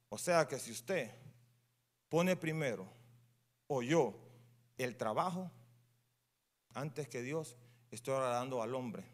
O 0.08 0.18
sea 0.18 0.48
que 0.48 0.58
si 0.58 0.72
usted 0.72 1.14
pone 2.08 2.34
primero, 2.34 2.84
o 3.68 3.80
yo, 3.80 4.18
el 4.76 4.96
trabajo, 4.96 5.52
antes 6.74 7.06
que 7.06 7.22
Dios, 7.22 7.56
estoy 7.92 8.14
agradando 8.14 8.60
al 8.60 8.74
hombre. 8.74 9.04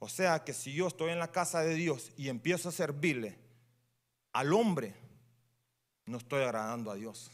O 0.00 0.08
sea 0.10 0.44
que 0.44 0.52
si 0.52 0.74
yo 0.74 0.86
estoy 0.86 1.12
en 1.12 1.18
la 1.18 1.32
casa 1.32 1.62
de 1.62 1.74
Dios 1.74 2.12
y 2.18 2.28
empiezo 2.28 2.68
a 2.68 2.72
servirle 2.72 3.38
al 4.34 4.52
hombre, 4.52 4.94
no 6.04 6.18
estoy 6.18 6.42
agradando 6.42 6.90
a 6.90 6.96
Dios. 6.96 7.30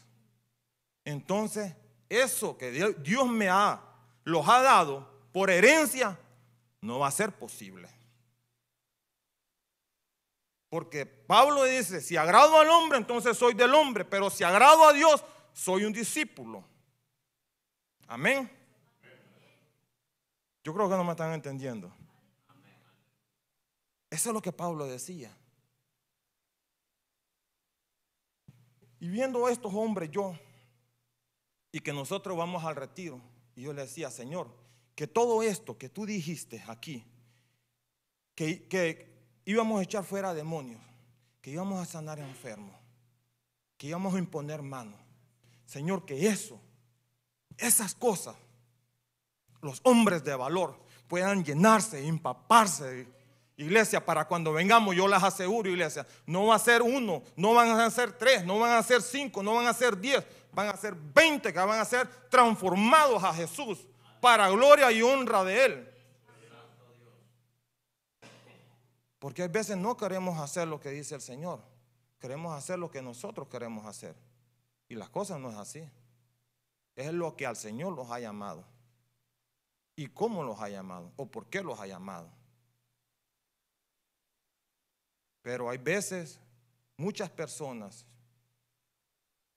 Entonces, 1.03 1.75
eso 2.09 2.57
que 2.57 2.71
Dios 2.71 3.27
me 3.27 3.47
ha, 3.47 3.81
los 4.23 4.47
ha 4.49 4.61
dado 4.61 5.07
por 5.31 5.49
herencia, 5.49 6.19
no 6.81 6.99
va 6.99 7.07
a 7.07 7.11
ser 7.11 7.31
posible. 7.31 7.89
Porque 10.69 11.05
Pablo 11.05 11.63
dice, 11.63 12.01
si 12.01 12.17
agrado 12.17 12.59
al 12.59 12.69
hombre, 12.69 12.97
entonces 12.97 13.37
soy 13.37 13.53
del 13.53 13.73
hombre, 13.73 14.05
pero 14.05 14.29
si 14.29 14.43
agrado 14.43 14.87
a 14.87 14.93
Dios, 14.93 15.23
soy 15.53 15.83
un 15.85 15.93
discípulo. 15.93 16.63
Amén. 18.07 18.49
Yo 20.63 20.73
creo 20.73 20.89
que 20.89 20.95
no 20.95 21.03
me 21.03 21.11
están 21.11 21.33
entendiendo. 21.33 21.91
Eso 24.09 24.29
es 24.29 24.33
lo 24.33 24.41
que 24.41 24.51
Pablo 24.51 24.85
decía. 24.85 25.35
Y 28.99 29.07
viendo 29.07 29.45
a 29.45 29.51
estos 29.51 29.73
hombres 29.73 30.09
yo, 30.11 30.37
y 31.71 31.79
que 31.79 31.93
nosotros 31.93 32.37
vamos 32.37 32.63
al 32.63 32.75
retiro, 32.75 33.21
y 33.55 33.63
yo 33.63 33.73
le 33.73 33.83
decía, 33.83 34.09
Señor, 34.09 34.49
que 34.95 35.07
todo 35.07 35.43
esto 35.43 35.77
que 35.77 35.89
tú 35.89 36.05
dijiste 36.05 36.63
aquí, 36.67 37.05
que, 38.35 38.67
que 38.67 39.09
íbamos 39.45 39.79
a 39.79 39.83
echar 39.83 40.03
fuera 40.03 40.33
demonios, 40.33 40.81
que 41.41 41.51
íbamos 41.51 41.81
a 41.81 41.85
sanar 41.85 42.19
enfermos, 42.19 42.75
que 43.77 43.87
íbamos 43.87 44.13
a 44.15 44.19
imponer 44.19 44.61
manos. 44.61 44.99
Señor, 45.65 46.05
que 46.05 46.27
eso, 46.27 46.59
esas 47.57 47.93
cosas, 47.95 48.35
los 49.61 49.79
hombres 49.83 50.23
de 50.23 50.35
valor 50.35 50.79
puedan 51.07 51.43
llenarse, 51.43 52.05
empaparse. 52.05 53.07
Iglesia, 53.57 54.05
para 54.05 54.25
cuando 54.25 54.53
vengamos, 54.53 54.95
yo 54.95 55.07
las 55.07 55.23
aseguro, 55.23 55.69
iglesia, 55.69 56.07
no 56.25 56.47
va 56.47 56.55
a 56.55 56.59
ser 56.59 56.81
uno, 56.81 57.23
no 57.35 57.53
van 57.53 57.69
a 57.69 57.89
ser 57.91 58.13
tres, 58.13 58.45
no 58.45 58.57
van 58.57 58.71
a 58.71 58.83
ser 58.83 59.01
cinco, 59.01 59.43
no 59.43 59.55
van 59.55 59.67
a 59.67 59.73
ser 59.73 59.99
diez, 59.99 60.25
van 60.51 60.67
a 60.67 60.77
ser 60.77 60.95
veinte 60.95 61.53
que 61.53 61.59
van 61.59 61.79
a 61.79 61.85
ser 61.85 62.07
transformados 62.29 63.23
a 63.23 63.33
Jesús 63.33 63.87
para 64.21 64.49
gloria 64.49 64.91
y 64.91 65.01
honra 65.01 65.43
de 65.43 65.65
Él. 65.65 65.89
Porque 69.19 69.43
hay 69.43 69.49
veces 69.49 69.75
no 69.77 69.97
queremos 69.97 70.39
hacer 70.39 70.67
lo 70.67 70.79
que 70.79 70.89
dice 70.89 71.15
el 71.15 71.21
Señor. 71.21 71.61
Queremos 72.19 72.57
hacer 72.57 72.79
lo 72.79 72.89
que 72.89 73.01
nosotros 73.01 73.47
queremos 73.47 73.85
hacer. 73.85 74.15
Y 74.87 74.95
las 74.95 75.09
cosas 75.09 75.39
no 75.39 75.49
es 75.49 75.57
así. 75.57 75.89
Es 76.95 77.13
lo 77.13 77.35
que 77.35 77.45
al 77.45 77.55
Señor 77.55 77.93
los 77.93 78.09
ha 78.11 78.19
llamado. 78.19 78.65
¿Y 79.95 80.07
cómo 80.07 80.43
los 80.43 80.59
ha 80.61 80.69
llamado? 80.69 81.11
¿O 81.17 81.25
por 81.25 81.47
qué 81.47 81.61
los 81.61 81.79
ha 81.79 81.87
llamado? 81.87 82.29
Pero 85.41 85.69
hay 85.69 85.77
veces, 85.77 86.39
muchas 86.95 87.29
personas, 87.29 88.05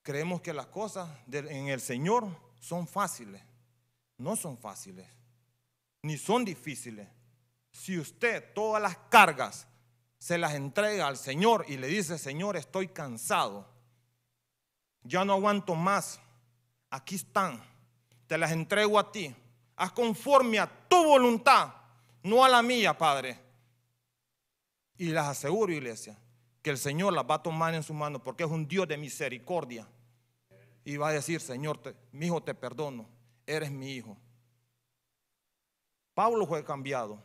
creemos 0.03 0.41
que 0.41 0.53
las 0.53 0.67
cosas 0.67 1.09
en 1.31 1.69
el 1.69 1.81
Señor 1.81 2.27
son 2.61 2.87
fáciles. 2.87 3.43
No 4.19 4.37
son 4.37 4.59
fáciles. 4.59 5.07
Ni 6.03 6.19
son 6.19 6.45
difíciles 6.45 7.09
si 7.73 7.99
usted 7.99 8.53
todas 8.55 8.81
las 8.81 8.97
cargas 9.09 9.67
se 10.19 10.39
las 10.39 10.55
entrega 10.55 11.09
al 11.09 11.17
Señor 11.17 11.65
y 11.67 11.79
le 11.79 11.89
dice, 11.89 12.19
Señor, 12.19 12.57
estoy 12.57 12.89
cansado, 12.89 13.67
ya 15.03 15.25
no 15.25 15.33
aguanto 15.33 15.75
más, 15.75 16.21
aquí 16.91 17.17
están, 17.17 17.61
te 18.29 18.39
las 18.39 18.53
entrego 18.53 18.99
a 18.99 19.11
ti, 19.11 19.35
haz 19.75 19.91
conforme 19.93 20.61
a 20.61 20.71
tu 20.89 21.03
voluntad, 21.05 21.75
no 22.23 22.45
a 22.45 22.49
la 22.49 22.63
mía, 22.63 22.97
Padre. 22.97 23.41
Y 24.97 25.07
les 25.07 25.25
aseguro, 25.25 25.73
iglesia, 25.73 26.17
que 26.63 26.71
el 26.71 26.79
Señor 26.79 27.13
las 27.13 27.25
va 27.25 27.37
a 27.37 27.43
tomar 27.43 27.75
en 27.75 27.83
su 27.83 27.93
mano 27.93 28.23
porque 28.23 28.45
es 28.45 28.51
un 28.51 28.67
Dios 28.67 28.89
de 28.89 28.97
misericordia. 28.97 29.89
Y 30.85 30.97
va 30.97 31.09
a 31.09 31.13
decir, 31.13 31.41
Señor, 31.41 31.81
mi 32.13 32.27
hijo 32.27 32.43
te 32.43 32.55
perdono, 32.55 33.09
eres 33.47 33.71
mi 33.71 33.93
hijo. 33.93 34.17
Pablo 36.15 36.47
fue 36.47 36.65
cambiado 36.65 37.23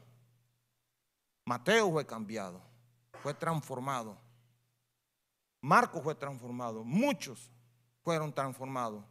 Mateo 1.47 1.89
fue 1.89 2.05
cambiado, 2.05 2.61
fue 3.23 3.33
transformado. 3.33 4.17
Marcos 5.61 6.03
fue 6.03 6.13
transformado. 6.13 6.83
Muchos 6.83 7.49
fueron 8.03 8.33
transformados. 8.33 9.05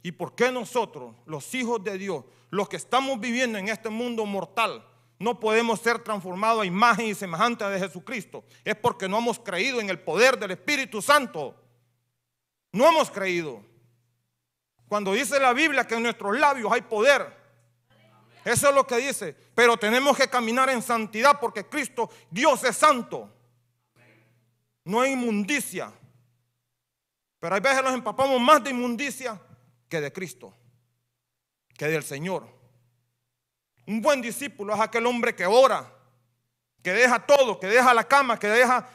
¿Y 0.00 0.12
por 0.12 0.36
qué 0.36 0.52
nosotros, 0.52 1.16
los 1.26 1.52
hijos 1.56 1.82
de 1.82 1.98
Dios, 1.98 2.24
los 2.50 2.68
que 2.68 2.76
estamos 2.76 3.18
viviendo 3.18 3.58
en 3.58 3.68
este 3.68 3.88
mundo 3.88 4.24
mortal, 4.24 4.86
no 5.22 5.38
podemos 5.38 5.80
ser 5.80 6.00
transformados 6.00 6.62
a 6.62 6.66
imagen 6.66 7.06
y 7.06 7.14
semejanza 7.14 7.70
de 7.70 7.78
Jesucristo? 7.78 8.44
Es 8.64 8.74
porque 8.74 9.08
no 9.08 9.18
hemos 9.18 9.38
creído 9.38 9.80
en 9.80 9.88
el 9.88 10.00
poder 10.00 10.36
del 10.36 10.50
Espíritu 10.50 11.00
Santo. 11.00 11.54
No 12.72 12.88
hemos 12.88 13.08
creído. 13.08 13.64
Cuando 14.88 15.12
dice 15.12 15.38
la 15.38 15.52
Biblia 15.52 15.86
que 15.86 15.94
en 15.94 16.02
nuestros 16.02 16.36
labios 16.36 16.72
hay 16.72 16.80
poder, 16.80 17.40
eso 18.44 18.68
es 18.68 18.74
lo 18.74 18.84
que 18.84 18.96
dice. 18.96 19.36
Pero 19.54 19.76
tenemos 19.76 20.16
que 20.16 20.26
caminar 20.26 20.68
en 20.70 20.82
santidad 20.82 21.38
porque 21.38 21.68
Cristo, 21.68 22.10
Dios 22.28 22.64
es 22.64 22.76
santo. 22.76 23.32
No 24.84 25.00
hay 25.00 25.12
inmundicia. 25.12 25.92
Pero 27.38 27.54
hay 27.54 27.60
veces 27.60 27.84
nos 27.84 27.94
empapamos 27.94 28.40
más 28.40 28.64
de 28.64 28.70
inmundicia 28.70 29.40
que 29.88 30.00
de 30.00 30.12
Cristo, 30.12 30.52
que 31.78 31.86
del 31.86 32.02
Señor. 32.02 32.61
Un 33.92 34.00
buen 34.00 34.22
discípulo 34.22 34.72
es 34.72 34.80
aquel 34.80 35.04
hombre 35.04 35.34
que 35.34 35.44
ora, 35.44 35.86
que 36.82 36.94
deja 36.94 37.26
todo, 37.26 37.60
que 37.60 37.66
deja 37.66 37.92
la 37.92 38.04
cama, 38.04 38.38
que 38.38 38.46
deja 38.46 38.88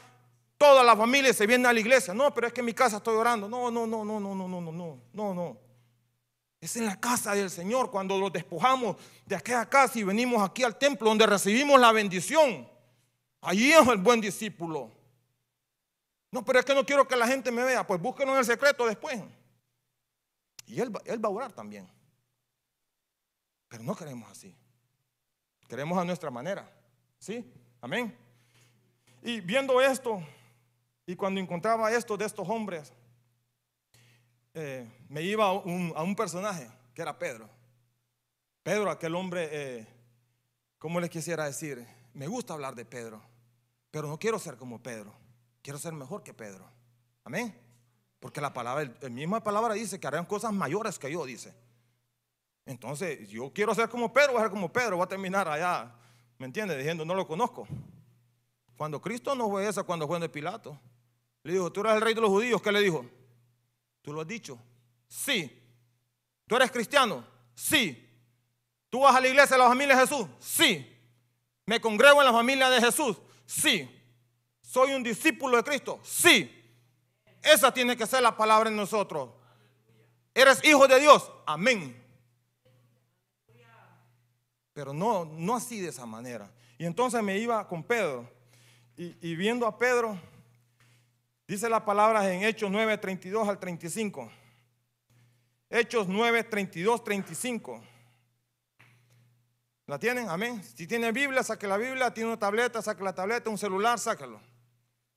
toda 0.58 0.84
la 0.84 0.98
familia 0.98 1.30
y 1.30 1.36
se 1.36 1.46
viene 1.46 1.68
a 1.68 1.74
la 1.74 1.80
iglesia. 1.80 2.16
No, 2.16 2.34
pero 2.34 2.48
es 2.48 2.54
que 2.54 2.62
en 2.62 2.66
mi 2.66 2.74
casa 2.74 2.98
estoy 2.98 3.16
orando. 3.16 3.48
No, 3.48 3.70
no, 3.70 3.86
no, 3.86 4.04
no, 4.04 4.20
no, 4.20 4.34
no, 4.34 4.48
no, 4.48 4.60
no, 4.60 5.00
no, 5.14 5.34
no. 5.36 5.58
Es 6.60 6.76
en 6.78 6.88
la 6.88 7.00
casa 7.00 7.36
del 7.36 7.52
Señor 7.52 7.92
cuando 7.92 8.18
los 8.18 8.34
despojamos 8.34 8.98
de 9.24 9.36
aquella 9.36 9.70
casa 9.70 10.00
y 10.00 10.04
venimos 10.04 10.42
aquí 10.42 10.64
al 10.64 10.76
templo 10.80 11.10
donde 11.10 11.28
recibimos 11.28 11.80
la 11.80 11.92
bendición. 11.92 12.68
Allí 13.42 13.72
es 13.72 13.88
el 13.88 13.98
buen 13.98 14.20
discípulo. 14.20 14.92
No, 16.32 16.44
pero 16.44 16.58
es 16.58 16.66
que 16.66 16.74
no 16.74 16.84
quiero 16.84 17.08
que 17.08 17.16
la 17.16 17.28
gente 17.28 17.52
me 17.52 17.64
vea. 17.64 17.86
Pues 17.86 18.02
búsquenlo 18.02 18.34
en 18.34 18.40
el 18.40 18.46
secreto 18.46 18.88
después. 18.88 19.22
Y 20.66 20.82
él, 20.82 20.92
él 21.06 21.24
va 21.24 21.30
a 21.30 21.32
orar 21.32 21.54
también. 21.54 21.88
Pero 23.68 23.84
no 23.84 23.96
queremos 23.96 24.32
así. 24.32 24.58
Queremos 25.68 25.98
a 25.98 26.06
nuestra 26.06 26.32
manera. 26.32 26.70
¿Sí? 27.20 27.46
Amén. 27.82 28.16
Y 29.22 29.42
viendo 29.42 29.82
esto, 29.82 30.22
y 31.06 31.16
cuando 31.16 31.40
encontraba 31.42 31.92
esto 31.92 32.16
de 32.18 32.26
estos 32.26 32.48
hombres, 32.48 32.94
eh, 34.54 34.90
me 35.10 35.22
iba 35.22 35.46
a 35.46 35.54
un, 35.54 36.16
personaje 36.16 36.70
que 36.94 37.02
era 37.02 37.18
Pedro. 37.18 37.50
Pedro, 38.64 38.90
aquel 38.90 39.16
hombre, 39.16 39.50
eh, 39.52 39.88
¿cómo 40.78 41.00
les 41.00 41.10
quisiera 41.10 41.46
decir? 41.46 41.86
Me 42.14 42.28
gusta 42.28 42.54
hablar 42.54 42.76
de 42.76 42.86
Pedro, 42.86 43.22
pero 43.92 44.08
no 44.08 44.18
quiero 44.18 44.40
ser 44.40 44.58
como 44.58 44.82
Pedro. 44.82 45.14
Quiero 45.62 45.80
ser 45.80 45.94
mejor 45.94 46.24
que 46.24 46.34
Pedro. 46.34 46.70
Amén. 47.24 47.56
Porque 48.20 48.42
la 48.42 48.54
palabra, 48.54 48.92
la 49.02 49.10
misma 49.10 49.44
palabra 49.44 49.74
dice 49.74 50.00
que 50.00 50.08
harán 50.08 50.26
cosas 50.26 50.54
mayores 50.54 50.98
que 50.98 51.12
yo, 51.12 51.26
dice. 51.26 51.54
Entonces, 52.68 53.30
yo 53.30 53.50
quiero 53.54 53.74
ser 53.74 53.88
como 53.88 54.12
Pedro, 54.12 54.34
voy 54.34 54.42
a 54.42 54.44
ser 54.44 54.52
como 54.52 54.72
Pedro, 54.72 54.98
voy 54.98 55.06
a 55.06 55.08
terminar 55.08 55.48
allá, 55.48 55.90
¿me 56.38 56.46
entiendes? 56.46 56.78
Diciendo, 56.78 57.06
no 57.06 57.16
lo 57.16 57.26
conozco. 57.26 57.66
Cuando 58.76 59.02
Cristo 59.02 59.34
no 59.36 59.50
fue 59.50 59.66
esa, 59.66 59.84
cuando 59.84 60.06
fue 60.06 60.20
de 60.20 60.28
Pilato, 60.28 60.78
le 61.44 61.54
dijo, 61.54 61.72
tú 61.72 61.80
eres 61.80 61.94
el 61.94 62.02
rey 62.02 62.14
de 62.14 62.20
los 62.20 62.30
judíos, 62.30 62.62
¿qué 62.62 62.74
le 62.74 62.82
dijo? 62.82 63.06
¿Tú 64.02 64.12
lo 64.12 64.20
has 64.20 64.28
dicho? 64.28 64.60
Sí. 65.08 65.64
¿Tú 66.46 66.58
eres 66.58 66.70
cristiano? 66.70 67.26
Sí. 67.56 68.06
¿Tú 68.90 69.00
vas 69.00 69.16
a 69.16 69.22
la 69.22 69.30
iglesia 69.30 69.56
de 69.56 69.64
la 69.64 69.70
familia 69.70 69.96
de 69.96 70.02
Jesús? 70.02 70.28
Sí. 70.38 70.94
¿Me 71.66 71.80
congrego 71.80 72.20
en 72.20 72.26
la 72.26 72.34
familia 72.34 72.70
de 72.70 72.82
Jesús? 72.82 73.18
Sí. 73.46 73.90
¿Soy 74.60 74.92
un 74.92 75.04
discípulo 75.04 75.56
de 75.56 75.64
Cristo? 75.64 76.02
Sí. 76.04 76.54
Esa 77.42 77.74
tiene 77.74 77.96
que 77.96 78.06
ser 78.06 78.22
la 78.22 78.36
palabra 78.36 78.70
en 78.70 78.76
nosotros. 78.76 79.30
¿Eres 80.34 80.62
hijo 80.66 80.86
de 80.86 81.00
Dios? 81.00 81.32
Amén. 81.46 82.07
Pero 84.78 84.94
no, 84.94 85.26
no 85.26 85.56
así 85.56 85.82
de 85.82 85.90
esa 85.90 86.06
manera. 86.06 86.52
Y 86.78 86.86
entonces 86.86 87.24
me 87.24 87.36
iba 87.40 87.68
con 87.68 87.82
Pedro. 87.82 88.30
Y, 88.96 89.36
viendo 89.36 89.66
a 89.66 89.76
Pedro, 89.76 90.16
dice 91.48 91.68
las 91.68 91.82
palabras 91.82 92.28
en 92.28 92.44
Hechos 92.44 92.70
9, 92.70 92.96
32 93.00 93.50
al 93.50 93.58
35. 93.58 94.32
Hechos 95.68 96.08
9, 96.08 96.44
32, 96.44 97.04
35. 97.04 97.82
¿La 99.88 99.98
tienen? 99.98 100.30
Amén. 100.30 100.64
Si 100.64 100.86
tiene 100.86 101.12
Biblia, 101.12 101.42
saque 101.42 101.66
la 101.66 101.78
Biblia. 101.78 102.14
Tiene 102.14 102.30
una 102.30 102.38
tableta, 102.38 102.80
saque 102.80 103.04
la 103.04 103.16
tableta. 103.16 103.50
Un 103.50 103.58
celular, 103.58 103.98
sácalo. 103.98 104.40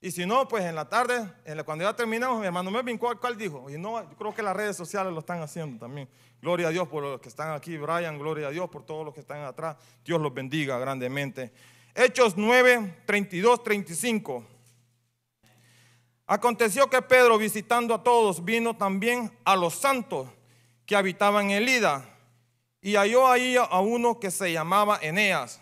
Y 0.03 0.11
si 0.11 0.25
no, 0.25 0.49
pues 0.49 0.65
en 0.65 0.75
la 0.75 0.89
tarde, 0.89 1.31
cuando 1.65 1.85
ya 1.85 1.95
terminamos, 1.95 2.41
mi 2.41 2.47
hermano 2.47 2.71
Melvin, 2.71 2.97
¿cuál, 2.97 3.19
¿cuál, 3.21 3.37
dijo? 3.37 3.69
Y 3.69 3.77
no, 3.77 4.03
yo 4.03 4.17
creo 4.17 4.35
que 4.35 4.43
las 4.43 4.57
redes 4.57 4.75
sociales 4.75 5.13
lo 5.13 5.19
están 5.19 5.43
haciendo 5.43 5.79
también. 5.79 6.09
Gloria 6.41 6.69
a 6.69 6.71
Dios 6.71 6.89
por 6.89 7.03
los 7.03 7.21
que 7.21 7.29
están 7.29 7.53
aquí, 7.53 7.77
Brian, 7.77 8.19
gloria 8.19 8.49
a 8.49 8.51
Dios 8.51 8.71
por 8.71 8.87
todos 8.87 9.05
los 9.05 9.13
que 9.13 9.21
están 9.21 9.43
atrás. 9.43 9.77
Dios 10.03 10.19
los 10.19 10.33
bendiga 10.33 10.79
grandemente. 10.79 11.53
Hechos 11.95 12.35
9, 12.37 13.03
32, 13.05 13.63
35. 13.63 14.47
Aconteció 16.27 16.89
que 16.89 17.03
Pedro, 17.03 17.37
visitando 17.37 17.93
a 17.93 18.03
todos, 18.03 18.43
vino 18.43 18.75
también 18.75 19.31
a 19.45 19.55
los 19.55 19.75
santos 19.75 20.29
que 20.87 20.97
habitaban 20.97 21.51
en 21.51 21.67
Lida 21.67 22.05
y 22.81 22.95
halló 22.95 23.29
ahí 23.29 23.57
a 23.57 23.81
uno 23.81 24.19
que 24.19 24.31
se 24.31 24.51
llamaba 24.51 24.99
Eneas, 25.03 25.61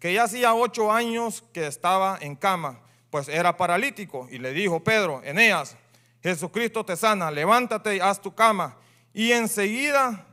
que 0.00 0.12
ya 0.12 0.24
hacía 0.24 0.54
ocho 0.54 0.90
años 0.90 1.44
que 1.52 1.66
estaba 1.66 2.18
en 2.20 2.34
cama, 2.34 2.80
pues 3.16 3.28
era 3.28 3.56
paralítico. 3.56 4.28
Y 4.30 4.36
le 4.36 4.52
dijo 4.52 4.84
Pedro, 4.84 5.22
Eneas, 5.24 5.74
Jesucristo 6.22 6.84
te 6.84 6.96
sana, 6.96 7.30
levántate 7.30 7.96
y 7.96 8.00
haz 8.00 8.20
tu 8.20 8.34
cama. 8.34 8.76
Y 9.14 9.32
enseguida 9.32 10.26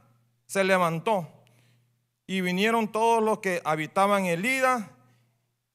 se 0.45 0.65
levantó. 0.65 1.29
Y 2.27 2.41
vinieron 2.41 2.91
todos 2.91 3.23
los 3.23 3.39
que 3.39 3.61
habitaban 3.63 4.25
en 4.25 4.41
Lida 4.41 4.91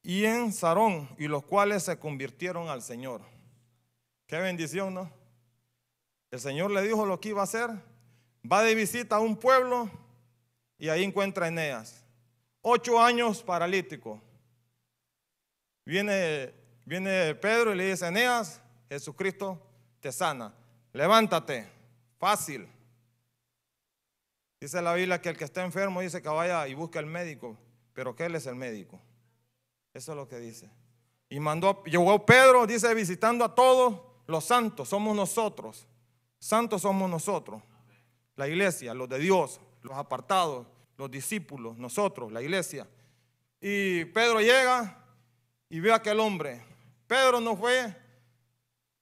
y 0.02 0.26
en 0.26 0.52
Sarón, 0.52 1.08
y 1.16 1.28
los 1.28 1.44
cuales 1.44 1.84
se 1.84 1.98
convirtieron 1.98 2.68
al 2.68 2.82
Señor. 2.82 3.22
Qué 4.26 4.36
bendición, 4.36 4.92
¿no? 4.92 5.10
El 6.30 6.40
Señor 6.40 6.72
le 6.72 6.82
dijo 6.82 7.06
lo 7.06 7.18
que 7.20 7.30
iba 7.30 7.40
a 7.40 7.44
hacer. 7.44 7.70
Va 8.52 8.62
de 8.62 8.74
visita 8.74 9.16
a 9.16 9.20
un 9.20 9.34
pueblo 9.34 9.88
y 10.76 10.90
ahí 10.90 11.04
encuentra 11.04 11.46
a 11.46 11.48
Eneas. 11.48 12.04
Ocho 12.60 13.00
años 13.00 13.42
paralítico. 13.42 14.20
Viene, 15.86 16.57
viene 16.88 17.34
Pedro 17.34 17.72
y 17.72 17.76
le 17.76 17.90
dice, 17.90 18.06
Eneas, 18.06 18.60
Jesucristo 18.88 19.60
te 20.00 20.10
sana. 20.10 20.54
Levántate. 20.92 21.68
Fácil. 22.18 22.66
Dice 24.60 24.82
la 24.82 24.94
Biblia 24.94 25.20
que 25.20 25.28
el 25.28 25.36
que 25.36 25.44
está 25.44 25.64
enfermo 25.64 26.00
dice 26.00 26.20
que 26.20 26.28
vaya 26.28 26.66
y 26.66 26.74
busque 26.74 26.98
al 26.98 27.06
médico, 27.06 27.56
pero 27.92 28.16
que 28.16 28.24
él 28.24 28.34
es 28.34 28.46
el 28.46 28.56
médico. 28.56 29.00
Eso 29.94 30.12
es 30.12 30.16
lo 30.16 30.26
que 30.26 30.38
dice. 30.38 30.68
Y 31.28 31.38
mandó, 31.38 31.84
llegó 31.84 32.26
Pedro, 32.26 32.66
dice, 32.66 32.92
visitando 32.94 33.44
a 33.44 33.54
todos 33.54 34.00
los 34.26 34.44
santos, 34.44 34.88
somos 34.88 35.14
nosotros. 35.14 35.86
Santos 36.40 36.82
somos 36.82 37.08
nosotros. 37.08 37.62
La 38.34 38.48
iglesia, 38.48 38.94
los 38.94 39.08
de 39.08 39.18
Dios 39.18 39.60
los 39.82 39.96
apartados, 39.96 40.66
los 40.96 41.10
discípulos, 41.10 41.76
nosotros, 41.76 42.32
la 42.32 42.42
iglesia. 42.42 42.86
Y 43.60 44.04
Pedro 44.06 44.40
llega 44.40 45.04
y 45.68 45.80
ve 45.80 45.92
a 45.92 45.96
aquel 45.96 46.20
hombre. 46.20 46.62
Pedro 47.08 47.40
no 47.40 47.56
fue 47.56 47.92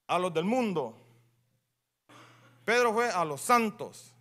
a 0.06 0.18
los 0.18 0.32
del 0.32 0.44
mundo. 0.44 0.96
Pedro 2.64 2.92
fue 2.94 3.10
a 3.10 3.24
los 3.24 3.40
santos, 3.40 4.14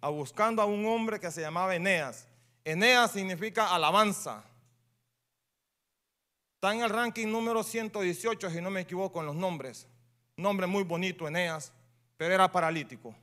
a 0.00 0.08
buscando 0.08 0.62
a 0.62 0.64
un 0.64 0.86
hombre 0.86 1.18
que 1.18 1.30
se 1.30 1.40
llamaba 1.40 1.74
Eneas. 1.74 2.28
Eneas 2.64 3.10
significa 3.10 3.74
alabanza. 3.74 4.44
Está 6.54 6.72
en 6.72 6.82
el 6.82 6.90
ranking 6.90 7.26
número 7.26 7.62
118, 7.62 8.50
si 8.50 8.60
no 8.60 8.70
me 8.70 8.82
equivoco 8.82 9.20
en 9.20 9.26
los 9.26 9.36
nombres. 9.36 9.86
Nombre 10.36 10.66
muy 10.66 10.84
bonito, 10.84 11.26
Eneas, 11.26 11.72
pero 12.16 12.32
era 12.34 12.50
paralítico. 12.50 13.14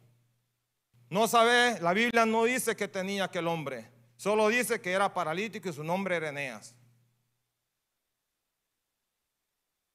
No 1.09 1.27
sabe, 1.27 1.79
la 1.79 1.93
Biblia 1.93 2.25
no 2.25 2.43
dice 2.43 2.75
que 2.75 2.87
tenía 2.87 3.25
aquel 3.25 3.47
hombre, 3.47 3.89
solo 4.17 4.49
dice 4.49 4.79
que 4.79 4.91
era 4.91 5.13
paralítico 5.13 5.69
y 5.69 5.73
su 5.73 5.83
nombre 5.83 6.17
era 6.17 6.29
Eneas. 6.29 6.75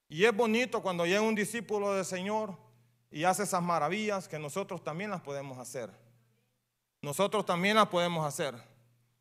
Y 0.09 0.25
es 0.25 0.35
bonito 0.35 0.83
cuando 0.83 1.05
llega 1.05 1.21
un 1.21 1.35
discípulo 1.35 1.93
del 1.93 2.05
Señor 2.05 2.57
y 3.11 3.25
hace 3.25 3.43
esas 3.43 3.63
maravillas 3.63 4.29
que 4.29 4.39
nosotros 4.39 4.83
también 4.83 5.11
las 5.11 5.21
podemos 5.21 5.59
hacer. 5.59 5.91
Nosotros 7.03 7.45
también 7.45 7.77
las 7.77 7.89
podemos 7.89 8.25
hacer. 8.27 8.55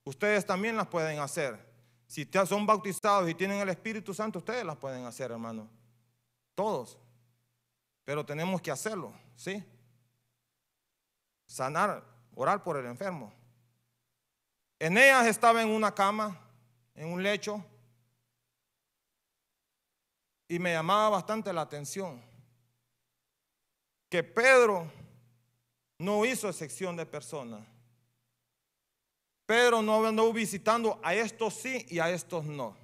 Ustedes 0.03 0.45
también 0.45 0.77
las 0.77 0.87
pueden 0.87 1.19
hacer. 1.19 1.59
Si 2.07 2.29
son 2.47 2.65
bautizados 2.65 3.29
y 3.29 3.33
tienen 3.33 3.59
el 3.59 3.69
Espíritu 3.69 4.13
Santo, 4.13 4.39
ustedes 4.39 4.63
las 4.63 4.77
pueden 4.77 5.05
hacer, 5.05 5.31
hermano. 5.31 5.67
Todos. 6.53 6.97
Pero 8.03 8.25
tenemos 8.25 8.61
que 8.61 8.71
hacerlo, 8.71 9.13
¿sí? 9.35 9.63
sanar, 11.45 12.03
orar 12.35 12.63
por 12.63 12.77
el 12.77 12.85
enfermo. 12.85 13.33
Eneas 14.79 15.27
estaba 15.27 15.61
en 15.61 15.69
una 15.69 15.93
cama, 15.93 16.39
en 16.95 17.07
un 17.07 17.23
lecho, 17.23 17.63
y 20.47 20.59
me 20.59 20.73
llamaba 20.73 21.09
bastante 21.09 21.51
la 21.51 21.61
atención 21.61 22.21
que 24.09 24.23
Pedro 24.23 24.89
no 25.97 26.25
hizo 26.25 26.47
excepción 26.47 26.95
de 26.95 27.05
personas. 27.05 27.65
Pedro 29.45 29.81
no 29.81 30.05
andó 30.05 30.31
visitando 30.33 30.99
a 31.03 31.13
estos 31.13 31.53
sí 31.53 31.85
y 31.89 31.99
a 31.99 32.09
estos 32.09 32.45
no. 32.45 32.75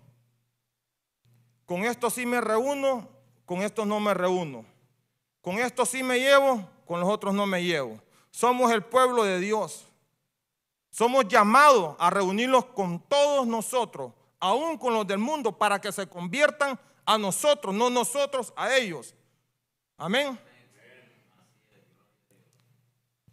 Con 1.66 1.86
estos 1.86 2.14
sí 2.14 2.26
me 2.26 2.42
reúno, 2.42 3.08
con 3.46 3.62
estos 3.62 3.88
no 3.88 4.00
me 4.00 4.14
reúno. 4.14 4.66
Con 5.42 5.58
estos 5.58 5.90
sí 5.90 6.04
me 6.04 6.20
llevo, 6.20 6.68
con 6.86 7.00
los 7.00 7.10
otros 7.10 7.34
no 7.34 7.46
me 7.46 7.64
llevo. 7.64 8.00
Somos 8.30 8.72
el 8.72 8.84
pueblo 8.84 9.24
de 9.24 9.40
Dios. 9.40 9.88
Somos 10.90 11.28
llamados 11.28 11.96
a 11.98 12.10
reunirnos 12.10 12.66
con 12.66 13.00
todos 13.00 13.48
nosotros, 13.48 14.12
aún 14.40 14.78
con 14.78 14.94
los 14.94 15.08
del 15.08 15.18
mundo, 15.18 15.58
para 15.58 15.80
que 15.80 15.92
se 15.92 16.08
conviertan 16.08 16.80
a 17.06 17.18
nosotros, 17.18 17.74
no 17.74 17.90
nosotros 17.90 18.54
a 18.56 18.76
ellos. 18.76 19.16
Amén. 19.98 20.40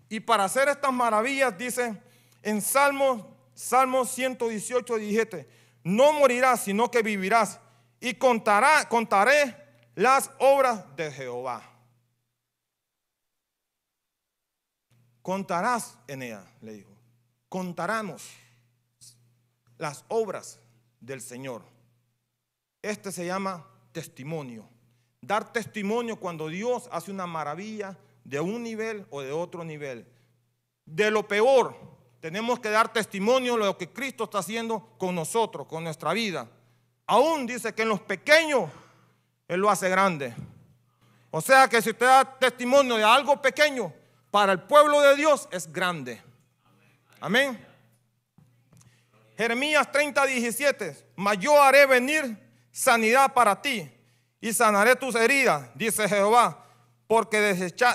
Y 0.08 0.20
para 0.20 0.44
hacer 0.44 0.68
estas 0.68 0.92
maravillas, 0.92 1.56
dice 1.56 2.00
en 2.42 2.62
Salmos, 2.62 3.24
Salmos 3.54 4.10
118, 4.10 4.96
17, 4.96 5.48
no 5.84 6.12
morirás, 6.12 6.64
sino 6.64 6.90
que 6.90 7.02
vivirás 7.02 7.60
y 8.00 8.14
contará, 8.14 8.88
contaré 8.88 9.56
las 9.94 10.30
obras 10.38 10.84
de 10.96 11.10
Jehová. 11.10 11.62
Contarás, 15.22 15.98
Enea, 16.06 16.44
le 16.62 16.72
dijo, 16.72 16.90
contaremos 17.48 18.30
las 19.76 20.04
obras 20.08 20.60
del 21.00 21.20
Señor. 21.20 21.62
Este 22.82 23.10
se 23.12 23.26
llama 23.26 23.66
testimonio. 23.92 24.68
Dar 25.20 25.52
testimonio 25.52 26.16
cuando 26.16 26.48
Dios 26.48 26.88
hace 26.92 27.10
una 27.10 27.26
maravilla 27.26 27.96
de 28.24 28.40
un 28.40 28.62
nivel 28.62 29.06
o 29.10 29.20
de 29.20 29.32
otro 29.32 29.64
nivel. 29.64 30.06
De 30.84 31.10
lo 31.10 31.26
peor, 31.26 31.76
tenemos 32.20 32.60
que 32.60 32.70
dar 32.70 32.92
testimonio 32.92 33.54
de 33.54 33.64
lo 33.64 33.78
que 33.78 33.90
Cristo 33.90 34.24
está 34.24 34.38
haciendo 34.38 34.94
con 34.98 35.14
nosotros, 35.14 35.66
con 35.66 35.84
nuestra 35.84 36.12
vida. 36.12 36.48
Aún 37.06 37.46
dice 37.46 37.74
que 37.74 37.82
en 37.82 37.88
los 37.88 38.00
pequeños 38.00 38.70
Él 39.48 39.60
lo 39.60 39.70
hace 39.70 39.88
grande. 39.88 40.34
O 41.30 41.40
sea 41.40 41.68
que 41.68 41.82
si 41.82 41.90
usted 41.90 42.06
da 42.06 42.38
testimonio 42.38 42.96
de 42.96 43.04
algo 43.04 43.40
pequeño, 43.40 43.92
para 44.30 44.52
el 44.52 44.60
pueblo 44.62 45.00
de 45.00 45.16
Dios 45.16 45.48
es 45.50 45.70
grande. 45.72 46.22
Amén. 47.20 47.66
Jeremías 49.36 49.90
30, 49.90 50.26
17. 50.26 51.06
Mas 51.16 51.38
haré 51.60 51.86
venir 51.86 52.47
sanidad 52.78 53.34
para 53.34 53.60
ti 53.60 53.90
y 54.40 54.52
sanaré 54.52 54.94
tus 54.94 55.16
heridas, 55.16 55.68
dice 55.74 56.08
Jehová, 56.08 56.64
porque 57.08 57.40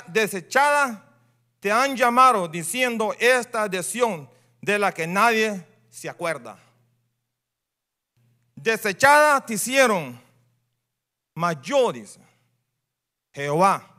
desechada 0.08 1.06
te 1.62 1.72
han 1.72 1.96
llamado 1.96 2.50
diciendo 2.50 3.16
esta 3.18 3.64
adhesión 3.64 4.30
de 4.62 4.78
la 4.78 4.92
que 4.92 5.08
nadie 5.08 5.66
se 5.90 6.10
acuerda. 6.10 6.60
Desechada 8.56 9.46
te 9.46 9.54
hicieron, 9.54 10.22
mas 11.34 11.62
yo, 11.62 11.94
dice 11.94 12.20
Jehová, 13.32 13.90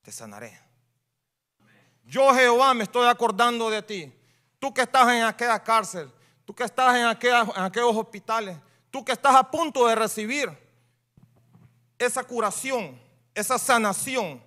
te 0.00 0.10
sanaré. 0.10 0.58
Yo 2.04 2.34
Jehová 2.34 2.72
me 2.72 2.84
estoy 2.84 3.06
acordando 3.06 3.68
de 3.68 3.82
ti. 3.82 4.10
Tú 4.58 4.72
que 4.72 4.80
estás 4.80 5.06
en 5.12 5.24
aquella 5.24 5.62
cárcel, 5.62 6.10
tú 6.46 6.54
que 6.54 6.64
estás 6.64 6.96
en, 6.96 7.04
aquellos 7.04 7.94
hospitales, 7.94 8.56
tú 8.90 9.04
que 9.04 9.12
estás 9.12 9.34
a 9.34 9.50
punto 9.50 9.86
de 9.86 9.94
recibir 9.94 10.50
esa 11.98 12.22
curación, 12.24 13.00
esa 13.34 13.58
sanación, 13.58 14.42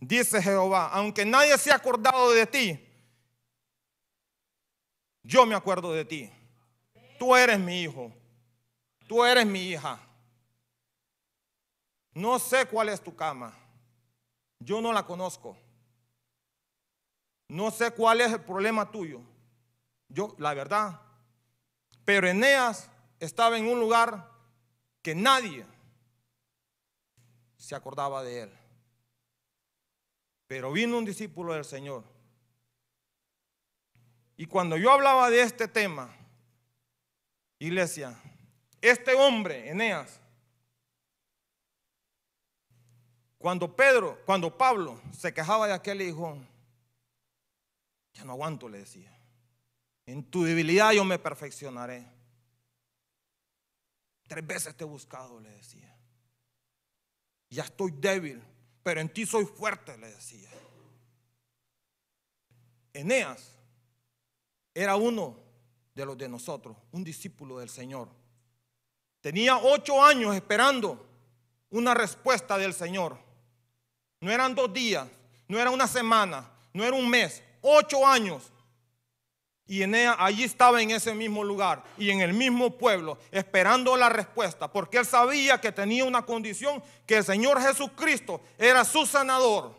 dice 0.00 0.42
Jehová, 0.42 0.90
aunque 0.92 1.24
nadie 1.24 1.56
se 1.58 1.70
ha 1.70 1.76
acordado 1.76 2.32
de 2.32 2.46
ti, 2.46 2.80
yo 5.22 5.44
me 5.44 5.54
acuerdo 5.54 5.92
de 5.92 6.04
ti. 6.04 6.30
Tú 7.18 7.34
eres 7.34 7.58
mi 7.58 7.82
hijo, 7.82 8.12
tú 9.08 9.24
eres 9.24 9.46
mi 9.46 9.70
hija. 9.70 9.98
No 12.12 12.38
sé 12.38 12.66
cuál 12.66 12.88
es 12.88 13.02
tu 13.02 13.14
cama, 13.14 13.52
yo 14.58 14.80
no 14.80 14.92
la 14.92 15.04
conozco. 15.04 15.56
No 17.48 17.70
sé 17.70 17.90
cuál 17.92 18.20
es 18.20 18.32
el 18.32 18.40
problema 18.40 18.90
tuyo. 18.90 19.20
Yo, 20.08 20.34
la 20.38 20.54
verdad. 20.54 21.00
Pero 22.04 22.28
Eneas 22.28 22.90
estaba 23.20 23.58
en 23.58 23.66
un 23.68 23.80
lugar 23.80 24.30
que 25.02 25.14
nadie 25.14 25.66
se 27.56 27.74
acordaba 27.74 28.22
de 28.22 28.42
él. 28.42 28.52
Pero 30.46 30.72
vino 30.72 30.98
un 30.98 31.04
discípulo 31.04 31.54
del 31.54 31.64
Señor. 31.64 32.04
Y 34.36 34.46
cuando 34.46 34.76
yo 34.76 34.92
hablaba 34.92 35.30
de 35.30 35.40
este 35.40 35.66
tema, 35.66 36.14
iglesia, 37.58 38.20
este 38.80 39.14
hombre, 39.14 39.70
Eneas, 39.70 40.20
cuando 43.38 43.74
Pedro, 43.74 44.18
cuando 44.26 44.56
Pablo 44.56 45.00
se 45.12 45.32
quejaba 45.32 45.66
de 45.66 45.74
aquel 45.74 46.02
hijo, 46.02 46.36
ya 48.12 48.24
no 48.24 48.32
aguanto, 48.32 48.68
le 48.68 48.78
decía. 48.78 49.12
En 50.06 50.22
tu 50.24 50.44
debilidad 50.44 50.92
yo 50.92 51.04
me 51.04 51.18
perfeccionaré. 51.18 52.15
Tres 54.26 54.46
veces 54.46 54.76
te 54.76 54.84
he 54.84 54.86
buscado, 54.86 55.40
le 55.40 55.50
decía. 55.50 55.94
Ya 57.48 57.62
estoy 57.62 57.92
débil, 57.92 58.42
pero 58.82 59.00
en 59.00 59.08
ti 59.08 59.24
soy 59.24 59.44
fuerte, 59.44 59.96
le 59.98 60.10
decía. 60.10 60.50
Eneas 62.92 63.54
era 64.74 64.96
uno 64.96 65.38
de 65.94 66.04
los 66.04 66.18
de 66.18 66.28
nosotros, 66.28 66.76
un 66.92 67.04
discípulo 67.04 67.58
del 67.58 67.70
Señor. 67.70 68.08
Tenía 69.20 69.58
ocho 69.58 70.02
años 70.02 70.34
esperando 70.34 71.06
una 71.70 71.94
respuesta 71.94 72.58
del 72.58 72.74
Señor. 72.74 73.18
No 74.20 74.30
eran 74.30 74.54
dos 74.54 74.72
días, 74.72 75.08
no 75.48 75.58
era 75.58 75.70
una 75.70 75.86
semana, 75.86 76.50
no 76.72 76.84
era 76.84 76.96
un 76.96 77.08
mes, 77.08 77.42
ocho 77.60 78.06
años. 78.06 78.52
Y 79.66 79.82
Enea 79.82 80.16
allí 80.18 80.44
estaba 80.44 80.80
en 80.80 80.92
ese 80.92 81.14
mismo 81.14 81.42
lugar 81.42 81.82
y 81.98 82.10
en 82.10 82.20
el 82.20 82.32
mismo 82.32 82.78
pueblo, 82.78 83.18
esperando 83.32 83.96
la 83.96 84.08
respuesta, 84.08 84.70
porque 84.70 84.98
él 84.98 85.06
sabía 85.06 85.60
que 85.60 85.72
tenía 85.72 86.04
una 86.04 86.24
condición, 86.24 86.82
que 87.04 87.16
el 87.18 87.24
Señor 87.24 87.60
Jesucristo 87.60 88.40
era 88.58 88.84
su 88.84 89.06
sanador. 89.06 89.74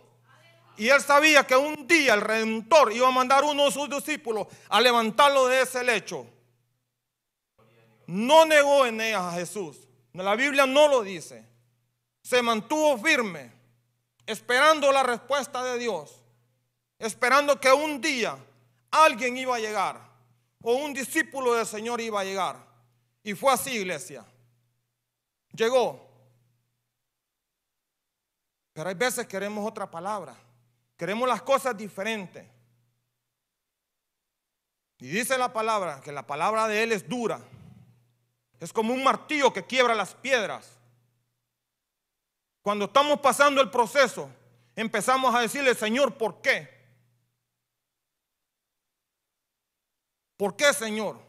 Y 0.76 0.90
él 0.90 1.02
sabía 1.02 1.48
que 1.48 1.56
un 1.56 1.88
día 1.88 2.14
el 2.14 2.22
Redentor 2.22 2.92
iba 2.92 3.08
a 3.08 3.12
mandar 3.12 3.44
uno 3.44 3.66
de 3.66 3.72
sus 3.72 3.90
discípulos 3.90 4.48
a 4.70 4.80
levantarlo 4.82 5.48
de 5.48 5.62
ese 5.62 5.84
lecho. 5.84 6.28
No 8.06 8.46
negó 8.46 8.86
Eneas 8.86 9.22
a 9.22 9.32
Jesús. 9.34 9.78
La 10.14 10.36
Biblia 10.36 10.66
no 10.66 10.88
lo 10.88 11.02
dice. 11.02 11.46
Se 12.22 12.42
mantuvo 12.42 12.98
firme, 12.98 13.52
esperando 14.26 14.92
la 14.92 15.04
respuesta 15.04 15.64
de 15.64 15.80
Dios 15.80 16.22
esperando 17.00 17.60
que 17.60 17.72
un 17.72 18.02
día 18.02 18.38
alguien 18.92 19.38
iba 19.38 19.56
a 19.56 19.60
llegar 19.60 20.08
o 20.62 20.74
un 20.74 20.94
discípulo 20.94 21.54
del 21.54 21.66
Señor 21.66 22.02
iba 22.02 22.20
a 22.20 22.24
llegar. 22.24 22.58
Y 23.24 23.34
fue 23.34 23.54
así, 23.54 23.72
iglesia. 23.72 24.26
Llegó. 25.54 26.06
Pero 28.74 28.90
hay 28.90 28.96
veces 28.96 29.26
queremos 29.28 29.66
otra 29.66 29.90
palabra. 29.90 30.36
Queremos 30.98 31.28
las 31.28 31.42
cosas 31.42 31.78
diferentes. 31.78 32.46
Y 35.00 35.08
dice 35.08 35.38
la 35.38 35.54
palabra 35.54 36.02
que 36.02 36.12
la 36.12 36.26
palabra 36.26 36.68
de 36.68 36.84
Él 36.84 36.92
es 36.92 37.08
dura. 37.08 37.40
Es 38.60 38.74
como 38.74 38.94
un 38.94 39.04
martillo 39.04 39.54
que 39.54 39.66
quiebra 39.66 39.94
las 39.94 40.16
piedras. 40.16 40.78
Cuando 42.62 42.86
estamos 42.86 43.20
pasando 43.20 43.62
el 43.62 43.70
proceso, 43.70 44.30
empezamos 44.76 45.34
a 45.34 45.42
decirle, 45.42 45.76
Señor, 45.76 46.18
¿por 46.18 46.42
qué? 46.42 46.77
¿Por 50.38 50.56
qué, 50.56 50.72
Señor? 50.72 51.20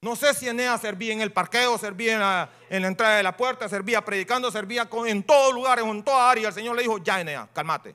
No 0.00 0.16
sé 0.16 0.34
si 0.34 0.48
Eneas 0.48 0.80
servía 0.80 1.12
en 1.12 1.20
el 1.20 1.32
parqueo, 1.32 1.78
servía 1.78 2.14
en 2.14 2.20
la, 2.20 2.88
entrada 2.88 3.16
de 3.16 3.22
la 3.22 3.36
puerta, 3.36 3.68
servía 3.68 4.04
predicando, 4.04 4.50
servía 4.50 4.88
en 5.06 5.22
todos 5.22 5.54
lugares, 5.54 5.84
en 5.84 6.02
toda 6.02 6.30
área. 6.30 6.48
El 6.48 6.54
Señor 6.54 6.76
le 6.76 6.82
dijo, 6.82 6.98
ya 6.98 7.20
Eneas, 7.20 7.48
cálmate, 7.54 7.94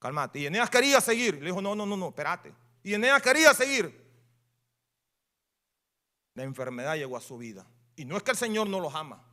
cálmate. 0.00 0.40
Y 0.40 0.46
Eneas 0.46 0.70
quería 0.70 1.00
seguir. 1.00 1.34
Le 1.34 1.46
dijo, 1.46 1.62
no, 1.62 1.76
no, 1.76 1.86
no, 1.86 1.96
no, 1.96 2.08
espérate. 2.08 2.52
Y 2.82 2.94
Eneas 2.94 3.22
quería 3.22 3.54
seguir. 3.54 4.08
La 6.34 6.42
enfermedad 6.42 6.96
llegó 6.96 7.16
a 7.16 7.20
su 7.20 7.38
vida. 7.38 7.64
Y 7.94 8.04
no 8.04 8.16
es 8.16 8.24
que 8.24 8.32
el 8.32 8.36
Señor 8.36 8.68
no 8.68 8.80
los 8.80 8.94
ama. 8.94 9.24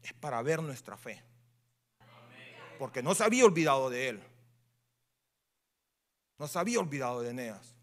Es 0.00 0.12
para 0.12 0.42
ver 0.42 0.62
nuestra 0.62 0.96
fe. 0.96 1.22
Porque 2.78 3.02
no 3.02 3.16
se 3.16 3.24
había 3.24 3.44
olvidado 3.44 3.90
de 3.90 4.10
él. 4.10 4.29
No 6.40 6.48
se 6.48 6.58
había 6.58 6.80
olvidado 6.80 7.20
de 7.20 7.28
Eneas. 7.28 7.74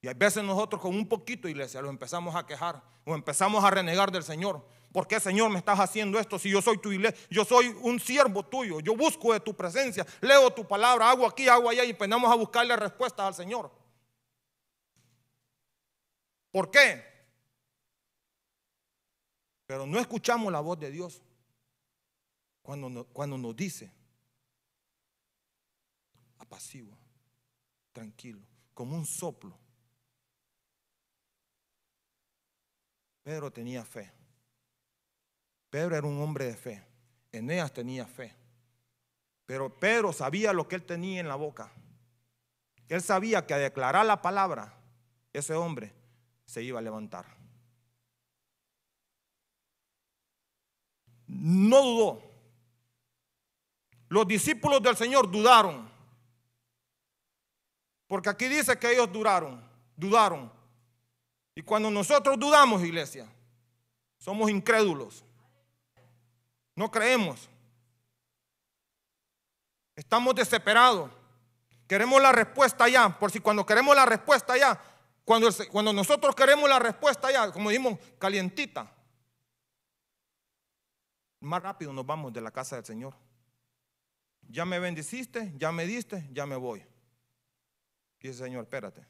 Y 0.00 0.06
hay 0.06 0.14
veces 0.14 0.44
nosotros 0.44 0.80
con 0.80 0.94
un 0.94 1.08
poquito, 1.08 1.48
iglesia, 1.48 1.82
lo 1.82 1.90
empezamos 1.90 2.36
a 2.36 2.46
quejar 2.46 2.80
o 3.04 3.12
empezamos 3.12 3.64
a 3.64 3.72
renegar 3.72 4.12
del 4.12 4.22
Señor. 4.22 4.64
¿Por 4.92 5.08
qué, 5.08 5.18
Señor, 5.18 5.50
me 5.50 5.58
estás 5.58 5.80
haciendo 5.80 6.20
esto 6.20 6.38
si 6.38 6.48
yo 6.48 6.62
soy 6.62 6.78
tu 6.78 6.92
iglesia? 6.92 7.18
Yo 7.28 7.44
soy 7.44 7.76
un 7.82 7.98
siervo 7.98 8.44
tuyo. 8.44 8.78
Yo 8.78 8.94
busco 8.94 9.32
de 9.32 9.40
tu 9.40 9.52
presencia. 9.56 10.06
Leo 10.20 10.52
tu 10.52 10.64
palabra, 10.64 11.10
hago 11.10 11.26
aquí, 11.26 11.48
hago 11.48 11.68
allá 11.68 11.84
y 11.84 11.90
empezamos 11.90 12.30
a 12.30 12.36
buscarle 12.36 12.76
respuestas 12.76 13.26
al 13.26 13.34
Señor. 13.34 13.68
¿Por 16.52 16.70
qué? 16.70 17.04
Pero 19.66 19.86
no 19.86 19.98
escuchamos 19.98 20.52
la 20.52 20.60
voz 20.60 20.78
de 20.78 20.88
Dios 20.88 21.20
cuando, 22.62 23.08
cuando 23.12 23.36
nos 23.36 23.56
dice 23.56 23.90
apacigua 26.38 27.01
tranquilo, 27.92 28.42
como 28.74 28.96
un 28.96 29.06
soplo. 29.06 29.58
Pedro 33.22 33.52
tenía 33.52 33.84
fe. 33.84 34.12
Pedro 35.70 35.96
era 35.96 36.06
un 36.06 36.20
hombre 36.20 36.46
de 36.46 36.56
fe. 36.56 36.84
Eneas 37.30 37.72
tenía 37.72 38.06
fe. 38.06 38.34
Pero 39.46 39.78
Pedro 39.78 40.12
sabía 40.12 40.52
lo 40.52 40.66
que 40.66 40.76
él 40.76 40.84
tenía 40.84 41.20
en 41.20 41.28
la 41.28 41.36
boca. 41.36 41.72
Él 42.88 43.00
sabía 43.00 43.46
que 43.46 43.54
a 43.54 43.58
declarar 43.58 44.04
la 44.04 44.20
palabra, 44.20 44.74
ese 45.32 45.54
hombre 45.54 45.94
se 46.44 46.62
iba 46.62 46.78
a 46.78 46.82
levantar. 46.82 47.24
No 51.26 51.82
dudó. 51.82 52.22
Los 54.08 54.26
discípulos 54.26 54.82
del 54.82 54.96
Señor 54.96 55.30
dudaron. 55.30 55.91
Porque 58.12 58.28
aquí 58.28 58.46
dice 58.46 58.78
que 58.78 58.92
ellos 58.92 59.10
duraron, 59.10 59.58
dudaron. 59.96 60.52
Y 61.54 61.62
cuando 61.62 61.90
nosotros 61.90 62.38
dudamos, 62.38 62.82
iglesia, 62.82 63.26
somos 64.18 64.50
incrédulos. 64.50 65.24
No 66.76 66.90
creemos. 66.90 67.48
Estamos 69.96 70.34
desesperados. 70.34 71.10
Queremos 71.88 72.20
la 72.20 72.32
respuesta 72.32 72.86
ya. 72.86 73.18
Por 73.18 73.30
si 73.30 73.40
cuando 73.40 73.64
queremos 73.64 73.96
la 73.96 74.04
respuesta 74.04 74.58
ya, 74.58 74.78
cuando, 75.24 75.48
nosotros 75.94 76.34
queremos 76.34 76.68
la 76.68 76.78
respuesta 76.78 77.32
ya, 77.32 77.50
como 77.50 77.70
dijimos, 77.70 77.98
calientita, 78.18 78.94
más 81.40 81.62
rápido 81.62 81.94
nos 81.94 82.04
vamos 82.04 82.30
de 82.30 82.42
la 82.42 82.50
casa 82.50 82.76
del 82.76 82.84
Señor. 82.84 83.14
Ya 84.50 84.66
me 84.66 84.78
bendiciste, 84.78 85.54
ya 85.56 85.72
me 85.72 85.86
diste, 85.86 86.28
ya 86.30 86.44
me 86.44 86.56
voy. 86.56 86.91
Dice, 88.22 88.44
Señor, 88.44 88.62
espérate. 88.62 89.04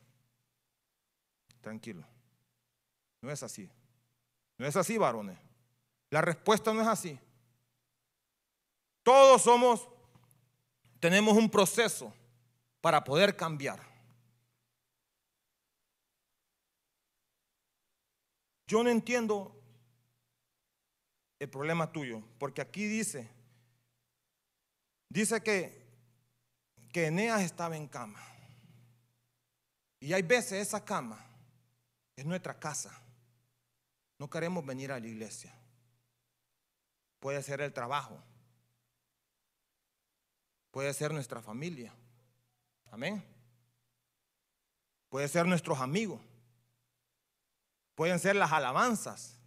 Tranquilo. 1.61 2.05
No 3.21 3.31
es 3.31 3.43
así. 3.43 3.71
No 4.57 4.67
es 4.67 4.75
así, 4.75 4.97
varones. 4.97 5.39
La 6.09 6.23
respuesta 6.23 6.73
no 6.73 6.81
es 6.81 6.89
así. 6.89 7.19
Todos 9.03 9.43
somos, 9.43 9.89
tenemos 10.99 11.37
un 11.37 11.51
proceso 11.51 12.13
para 12.81 13.05
poder 13.05 13.37
cambiar. 13.37 13.81
Yo 18.67 18.83
no 18.83 18.89
entiendo 18.89 19.55
el 21.39 21.51
problema 21.51 21.93
tuyo, 21.93 22.23
porque 22.39 22.63
aquí 22.63 22.87
dice, 22.87 23.29
dice 25.11 25.43
que, 25.43 25.83
que 26.93 27.07
Eneas 27.07 27.43
estaba 27.43 27.77
en 27.77 27.87
cama. 27.89 28.32
Y 30.03 30.13
hay 30.13 30.23
veces 30.23 30.67
esa 30.67 30.85
cama 30.85 31.17
es 32.17 32.27
nuestra 32.27 32.59
casa. 32.59 32.93
No 34.19 34.29
queremos 34.29 34.67
venir 34.67 34.91
a 34.91 34.99
la 34.99 35.07
iglesia. 35.07 35.55
puede 37.21 37.41
ser 37.41 37.61
el 37.61 37.73
trabajo, 37.73 38.21
puede 40.73 40.93
ser 40.93 41.13
nuestra 41.13 41.41
familia. 41.41 41.95
Amén. 42.91 43.25
Puede 45.09 45.29
ser 45.29 45.47
nuestros 45.47 45.79
amigos. 45.79 46.21
Pueden 47.95 48.19
ser 48.19 48.35
las 48.35 48.51
alabanzas. 48.51 49.39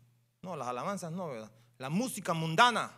No, 0.41 0.55
las 0.55 0.69
alabanzas 0.69 1.11
no, 1.11 1.27
¿verdad? 1.27 1.51
La 1.79 1.89
música 1.89 2.33
mundana. 2.33 2.97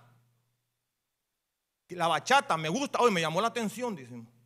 La 1.89 2.07
bachata 2.07 2.55
me 2.55 2.69
gusta. 2.69 2.99
Hoy 2.99 3.09
me 3.09 3.21
llamó 3.21 3.41
la 3.41 3.47
atención, 3.47 3.95
dicen. 3.95 4.37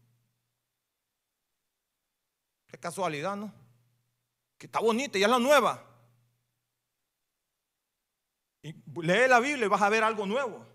Casualidad, 2.82 3.38
¿no? 3.38 3.54
Que 4.58 4.66
está 4.66 4.80
bonita 4.80 5.18
y 5.18 5.24
es 5.24 5.30
la 5.30 5.40
nueva. 5.40 5.82
Y 8.64 8.74
lee 9.02 9.28
la 9.30 9.40
Biblia 9.40 9.66
y 9.66 9.70
vas 9.70 9.82
a 9.82 9.90
ver 9.90 10.04
algo 10.04 10.26
nuevo. 10.26 10.66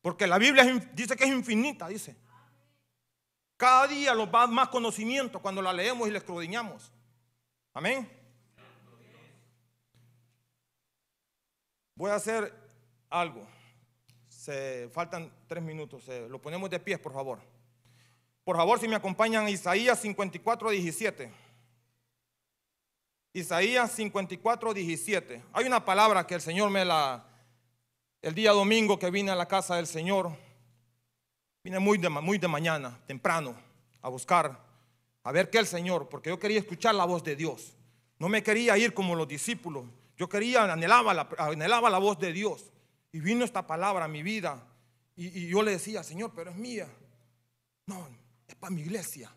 Porque 0.00 0.26
la 0.26 0.38
Biblia 0.38 0.64
dice 0.94 1.16
que 1.16 1.24
es 1.24 1.30
infinita, 1.30 1.88
dice. 1.88 2.16
Cada 3.56 3.86
día 3.86 4.14
nos 4.14 4.32
va 4.32 4.46
más 4.46 4.68
conocimiento 4.68 5.40
cuando 5.40 5.62
la 5.62 5.72
leemos 5.72 6.08
y 6.08 6.10
la 6.10 6.18
escudriñamos. 6.18 6.92
Amén. 7.72 8.10
Voy 11.94 12.10
a 12.10 12.16
hacer 12.16 12.52
algo. 13.08 13.46
Se 14.28 14.88
faltan 14.92 15.32
tres 15.46 15.62
minutos. 15.62 16.08
lo 16.28 16.40
ponemos 16.40 16.68
de 16.70 16.80
pie, 16.80 16.98
por 16.98 17.12
favor. 17.12 17.51
Por 18.44 18.56
favor, 18.56 18.80
si 18.80 18.88
me 18.88 18.96
acompañan, 18.96 19.48
Isaías 19.48 20.00
54, 20.00 20.70
17. 20.70 21.30
Isaías 23.34 23.92
54, 23.92 24.74
17. 24.74 25.42
Hay 25.52 25.64
una 25.64 25.84
palabra 25.84 26.26
que 26.26 26.34
el 26.34 26.40
Señor 26.40 26.68
me 26.70 26.84
la, 26.84 27.24
el 28.20 28.34
día 28.34 28.50
domingo 28.50 28.98
que 28.98 29.10
vine 29.10 29.30
a 29.30 29.36
la 29.36 29.46
casa 29.46 29.76
del 29.76 29.86
Señor, 29.86 30.36
vine 31.62 31.78
muy 31.78 31.98
de, 31.98 32.08
muy 32.08 32.38
de 32.38 32.48
mañana, 32.48 33.00
temprano, 33.06 33.54
a 34.02 34.08
buscar, 34.08 34.60
a 35.22 35.32
ver 35.32 35.48
qué 35.48 35.58
el 35.58 35.66
Señor, 35.66 36.08
porque 36.08 36.30
yo 36.30 36.38
quería 36.38 36.58
escuchar 36.58 36.96
la 36.96 37.04
voz 37.04 37.22
de 37.22 37.36
Dios. 37.36 37.76
No 38.18 38.28
me 38.28 38.42
quería 38.42 38.76
ir 38.76 38.92
como 38.92 39.14
los 39.14 39.28
discípulos. 39.28 39.84
Yo 40.16 40.28
quería, 40.28 40.64
anhelaba 40.64 41.14
la, 41.14 41.28
anhelaba 41.38 41.88
la 41.90 41.98
voz 41.98 42.18
de 42.18 42.32
Dios. 42.32 42.72
Y 43.12 43.20
vino 43.20 43.44
esta 43.44 43.66
palabra 43.66 44.06
a 44.06 44.08
mi 44.08 44.22
vida. 44.22 44.66
Y, 45.14 45.44
y 45.44 45.48
yo 45.48 45.62
le 45.62 45.72
decía, 45.72 46.02
Señor, 46.02 46.32
pero 46.34 46.50
es 46.50 46.56
mía. 46.56 46.88
No, 47.86 48.08
es 48.46 48.54
para 48.54 48.70
mi 48.70 48.82
iglesia. 48.82 49.34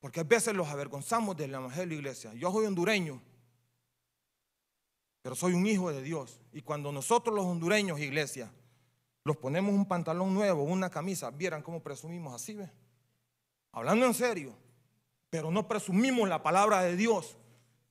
Porque 0.00 0.20
a 0.20 0.24
veces 0.24 0.54
los 0.54 0.68
avergonzamos 0.68 1.36
del 1.36 1.54
Evangelio, 1.54 1.96
iglesia. 1.96 2.34
Yo 2.34 2.50
soy 2.50 2.66
hondureño, 2.66 3.22
pero 5.22 5.36
soy 5.36 5.54
un 5.54 5.66
hijo 5.66 5.92
de 5.92 6.02
Dios. 6.02 6.40
Y 6.52 6.62
cuando 6.62 6.90
nosotros 6.90 7.34
los 7.34 7.44
hondureños, 7.44 8.00
iglesia, 8.00 8.50
los 9.24 9.36
ponemos 9.36 9.72
un 9.72 9.86
pantalón 9.86 10.34
nuevo, 10.34 10.64
una 10.64 10.90
camisa, 10.90 11.30
vieran 11.30 11.62
cómo 11.62 11.80
presumimos 11.80 12.34
así, 12.34 12.54
¿ve? 12.54 12.68
Hablando 13.70 14.04
en 14.04 14.14
serio, 14.14 14.54
pero 15.30 15.50
no 15.50 15.68
presumimos 15.68 16.28
la 16.28 16.42
palabra 16.42 16.82
de 16.82 16.96
Dios. 16.96 17.36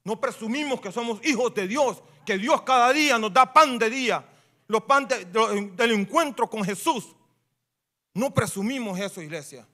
No 0.04 0.20
presumimos 0.20 0.82
que 0.82 0.92
somos 0.92 1.26
hijos 1.26 1.54
de 1.54 1.68
Dios, 1.68 2.04
que 2.26 2.38
Dios 2.38 2.62
cada 2.64 2.92
día 2.92 3.18
nos 3.18 3.34
da 3.34 3.54
pan 3.54 3.80
de 3.80 3.90
día, 3.90 4.28
los 4.68 4.84
pan 4.84 5.08
del 5.08 5.92
encuentro 5.92 6.50
con 6.50 6.64
Jesús. 6.64 7.16
No 8.14 8.34
presumimos 8.34 9.00
eso, 9.00 9.22
iglesia 9.22 9.66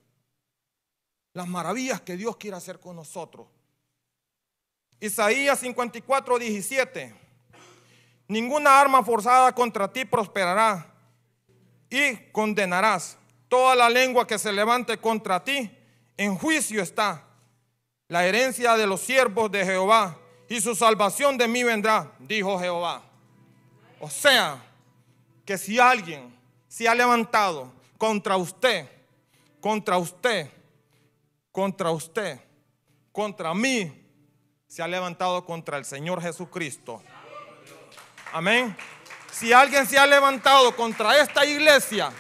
las 1.38 1.48
maravillas 1.48 2.02
que 2.02 2.18
Dios 2.18 2.36
quiere 2.36 2.58
hacer 2.58 2.80
con 2.80 2.96
nosotros. 2.96 3.46
Isaías 5.00 5.60
54, 5.60 6.40
17. 6.40 7.14
Ninguna 8.28 8.82
arma 8.82 9.04
forzada 9.04 9.54
contra 9.54 9.88
ti 9.94 10.04
prosperará 10.04 10.92
y 11.92 12.16
condenarás. 12.32 13.20
Toda 13.48 13.76
la 13.76 13.88
lengua 13.88 14.26
que 14.26 14.40
se 14.40 14.52
levante 14.52 14.98
contra 14.98 15.44
ti 15.44 15.70
en 16.18 16.36
juicio 16.36 16.82
está. 16.82 17.24
La 18.08 18.26
herencia 18.26 18.76
de 18.76 18.88
los 18.88 19.02
siervos 19.02 19.52
de 19.52 19.64
Jehová 19.64 20.18
y 20.50 20.60
su 20.60 20.74
salvación 20.74 21.38
de 21.38 21.48
mí 21.48 21.64
vendrá, 21.64 22.12
dijo 22.18 22.60
Jehová. 22.60 23.04
O 24.00 24.10
sea, 24.10 24.60
que 25.46 25.56
si 25.56 25.78
alguien 25.78 26.36
se 26.68 26.90
ha 26.90 26.96
levantado 26.96 27.72
contra 27.98 28.38
usted, 28.38 28.90
contra 29.60 29.98
usted, 29.98 30.50
contra 31.52 31.92
usted, 31.92 32.40
contra 33.12 33.54
mí, 33.54 34.06
se 34.68 34.84
ha 34.84 34.88
levantado 34.88 35.46
contra 35.46 35.78
el 35.78 35.86
Señor 35.86 36.22
Jesucristo. 36.22 37.02
Amén. 38.32 38.76
Si 39.32 39.54
alguien 39.54 39.86
se 39.86 39.98
ha 39.98 40.06
levantado 40.06 40.76
contra 40.76 41.18
esta 41.22 41.46
iglesia, 41.46 42.12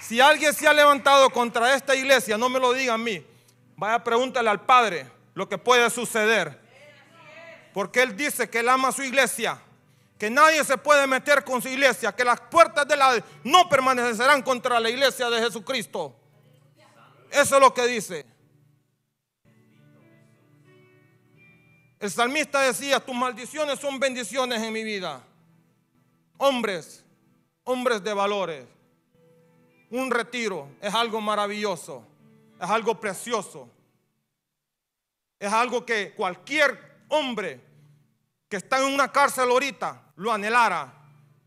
si 0.00 0.20
alguien 0.20 0.52
se 0.52 0.66
ha 0.66 0.74
levantado 0.74 1.30
contra 1.30 1.74
esta 1.74 1.94
iglesia, 1.94 2.36
no 2.36 2.48
me 2.48 2.58
lo 2.58 2.72
diga 2.72 2.94
a 2.94 2.98
mí. 2.98 3.24
Vaya, 3.76 4.02
pregúntale 4.02 4.50
al 4.50 4.60
Padre 4.60 5.10
lo 5.34 5.48
que 5.48 5.56
puede 5.56 5.88
suceder. 5.88 6.60
Porque 7.72 8.02
Él 8.02 8.16
dice 8.16 8.50
que 8.50 8.58
Él 8.58 8.68
ama 8.68 8.88
a 8.88 8.92
su 8.92 9.02
iglesia, 9.02 9.60
que 10.20 10.28
nadie 10.28 10.62
se 10.64 10.76
puede 10.76 11.06
meter 11.06 11.42
con 11.42 11.62
su 11.62 11.68
iglesia, 11.68 12.14
que 12.14 12.26
las 12.26 12.38
puertas 12.38 12.86
de 12.86 12.94
la 12.94 13.24
no 13.42 13.70
permanecerán 13.70 14.42
contra 14.42 14.78
la 14.78 14.90
iglesia 14.90 15.30
de 15.30 15.40
Jesucristo. 15.40 16.14
Eso 17.30 17.54
es 17.54 17.60
lo 17.62 17.72
que 17.72 17.86
dice. 17.86 18.26
El 21.98 22.10
salmista 22.10 22.60
decía, 22.60 23.00
tus 23.00 23.14
maldiciones 23.14 23.78
son 23.78 23.98
bendiciones 23.98 24.60
en 24.60 24.74
mi 24.74 24.84
vida. 24.84 25.24
Hombres, 26.36 27.02
hombres 27.64 28.04
de 28.04 28.12
valores. 28.12 28.66
Un 29.88 30.10
retiro 30.10 30.68
es 30.82 30.92
algo 30.92 31.22
maravilloso, 31.22 32.04
es 32.60 32.68
algo 32.68 33.00
precioso. 33.00 33.70
Es 35.38 35.50
algo 35.50 35.86
que 35.86 36.12
cualquier 36.12 37.04
hombre 37.08 37.58
que 38.50 38.58
está 38.58 38.86
en 38.86 38.92
una 38.92 39.10
cárcel 39.10 39.48
ahorita 39.48 40.08
lo 40.20 40.32
anhelara. 40.32 40.92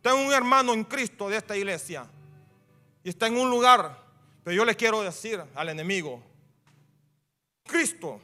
Tengo 0.02 0.18
un 0.18 0.34
hermano 0.34 0.74
en 0.74 0.84
Cristo 0.84 1.30
de 1.30 1.38
esta 1.38 1.56
iglesia 1.56 2.06
y 3.04 3.10
está 3.10 3.28
en 3.28 3.38
un 3.38 3.50
lugar 3.50 4.04
pero 4.44 4.58
yo 4.58 4.66
le 4.66 4.76
quiero 4.76 5.02
decir 5.02 5.42
al 5.56 5.70
enemigo, 5.70 6.22
Cristo 7.66 8.20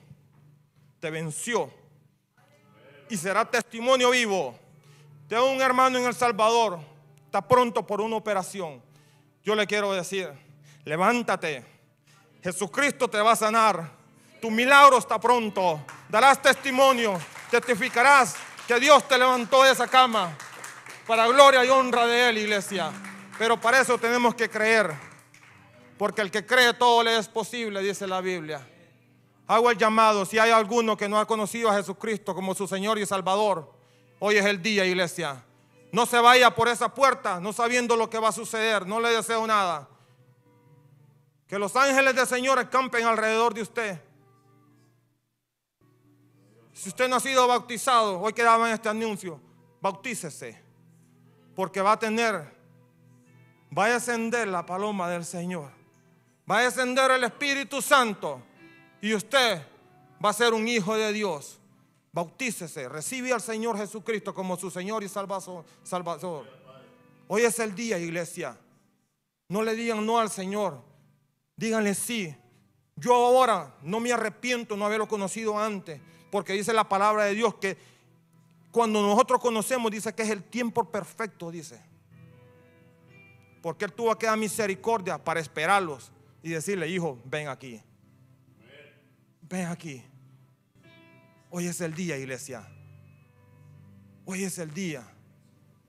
te 1.00 1.10
venció 1.10 1.72
y 3.10 3.16
será 3.16 3.46
testimonio 3.46 4.10
vivo. 4.12 4.58
Tengo 5.30 5.50
un 5.50 5.62
hermano 5.62 5.98
en 5.98 6.06
El 6.06 6.14
Salvador, 6.14 6.80
está 7.26 7.48
pronto 7.48 7.88
por 7.88 8.02
una 8.02 8.18
operación. 8.18 8.82
Yo 9.44 9.56
le 9.56 9.66
quiero 9.66 9.94
decir, 9.94 10.30
levántate, 10.84 11.64
Jesucristo 12.44 13.08
te 13.08 13.22
va 13.22 13.32
a 13.32 13.38
sanar, 13.38 13.90
tu 14.42 14.52
milagro 14.52 14.98
está 14.98 15.20
pronto, 15.20 15.80
darás 16.10 16.42
testimonio, 16.42 17.18
testificarás 17.50 18.36
que 18.70 18.80
Dios 18.80 19.08
te 19.08 19.18
levantó 19.18 19.64
de 19.64 19.72
esa 19.72 19.88
cama 19.88 20.38
para 21.08 21.26
gloria 21.26 21.66
y 21.66 21.70
honra 21.70 22.06
de 22.06 22.30
Él, 22.30 22.38
iglesia. 22.38 22.92
Pero 23.40 23.60
para 23.60 23.82
eso 23.82 23.98
tenemos 23.98 24.36
que 24.36 24.48
creer. 24.48 24.94
Porque 25.98 26.22
el 26.22 26.30
que 26.30 26.46
cree 26.46 26.76
todo 26.76 27.02
le 27.02 27.18
es 27.18 27.28
posible, 27.28 27.82
dice 27.82 28.06
la 28.06 28.22
Biblia. 28.22 28.62
Hago 29.48 29.72
el 29.72 29.78
llamado, 29.80 30.24
si 30.24 30.38
hay 30.38 30.52
alguno 30.52 30.96
que 30.96 31.10
no 31.10 31.20
ha 31.20 31.26
conocido 31.26 31.72
a 31.72 31.74
Jesucristo 31.78 32.36
como 32.36 32.54
su 32.54 32.68
Señor 32.68 33.00
y 33.00 33.08
Salvador, 33.08 33.74
hoy 34.20 34.38
es 34.38 34.46
el 34.46 34.62
día, 34.62 34.86
iglesia. 34.86 35.44
No 35.92 36.06
se 36.06 36.20
vaya 36.20 36.54
por 36.54 36.68
esa 36.68 36.94
puerta 36.94 37.40
no 37.40 37.54
sabiendo 37.54 37.96
lo 37.96 38.08
que 38.08 38.20
va 38.20 38.30
a 38.30 38.34
suceder, 38.34 38.86
no 38.86 39.00
le 39.00 39.10
deseo 39.10 39.48
nada. 39.48 39.90
Que 41.48 41.58
los 41.58 41.76
ángeles 41.76 42.14
del 42.14 42.28
Señor 42.28 42.60
acampen 42.60 43.08
alrededor 43.08 43.56
de 43.56 43.64
usted. 43.64 44.09
Si 46.80 46.90
usted 46.90 47.10
no 47.10 47.18
ha 47.18 47.20
sido 47.20 47.48
bautizado, 47.48 48.20
hoy 48.20 48.34
quedaba 48.34 48.68
en 48.68 48.76
este 48.76 48.88
anuncio, 48.90 49.42
bautícese. 49.82 50.62
Porque 51.56 51.82
va 51.82 51.94
a 51.94 52.00
tener, 52.00 52.56
va 53.78 53.88
a 53.88 53.96
ascender 53.96 54.48
la 54.48 54.66
paloma 54.66 55.10
del 55.10 55.26
Señor 55.26 55.80
va 56.50 56.60
a 56.60 56.64
descender 56.64 57.12
el 57.12 57.24
Espíritu 57.24 57.82
Santo 57.82 58.42
y 59.02 59.14
usted 59.14 59.62
va 60.24 60.30
a 60.30 60.34
ser 60.34 60.54
un 60.54 60.68
hijo 60.68 60.96
de 60.96 61.14
Dios. 61.14 61.60
Bautícese, 62.12 62.90
recibe 62.90 63.32
al 63.32 63.42
Señor 63.42 63.78
Jesucristo 63.78 64.34
como 64.34 64.58
su 64.58 64.72
Señor 64.72 65.04
y 65.04 65.10
Salvador. 65.10 66.46
Hoy 67.28 67.44
es 67.44 67.60
el 67.60 67.76
día, 67.76 68.00
iglesia. 68.00 68.58
No 69.48 69.62
le 69.62 69.76
digan 69.76 70.04
no 70.06 70.18
al 70.18 70.30
Señor, 70.30 70.82
díganle 71.56 71.94
sí. 71.94 72.36
Yo 72.96 73.14
ahora 73.14 73.76
no 73.84 74.00
me 74.00 74.12
arrepiento 74.12 74.76
no 74.76 74.86
haberlo 74.86 75.08
conocido 75.08 75.58
antes, 75.58 76.02
porque 76.32 76.54
dice 76.54 76.74
la 76.74 76.88
palabra 76.88 77.26
de 77.26 77.36
Dios 77.36 77.56
que 77.56 77.78
cuando 78.72 79.02
nosotros 79.02 79.40
conocemos, 79.40 79.92
dice 79.92 80.14
que 80.14 80.24
es 80.24 80.30
el 80.30 80.44
tiempo 80.44 80.84
perfecto, 80.90 81.50
dice. 81.52 81.82
Porque 83.62 83.86
Él 83.86 83.94
tuvo 83.94 84.16
que 84.18 84.28
dar 84.28 84.38
misericordia 84.38 85.18
para 85.18 85.40
esperarlos 85.40 86.12
y 86.44 86.50
decirle, 86.50 86.88
hijo, 86.88 87.20
ven 87.26 87.48
aquí. 87.48 87.82
Ven 89.42 89.66
aquí. 89.68 90.04
Hoy 91.50 91.66
es 91.68 91.82
el 91.82 91.94
día, 91.96 92.16
iglesia. 92.18 92.68
Hoy 94.26 94.44
es 94.44 94.60
el 94.60 94.72
día 94.72 95.04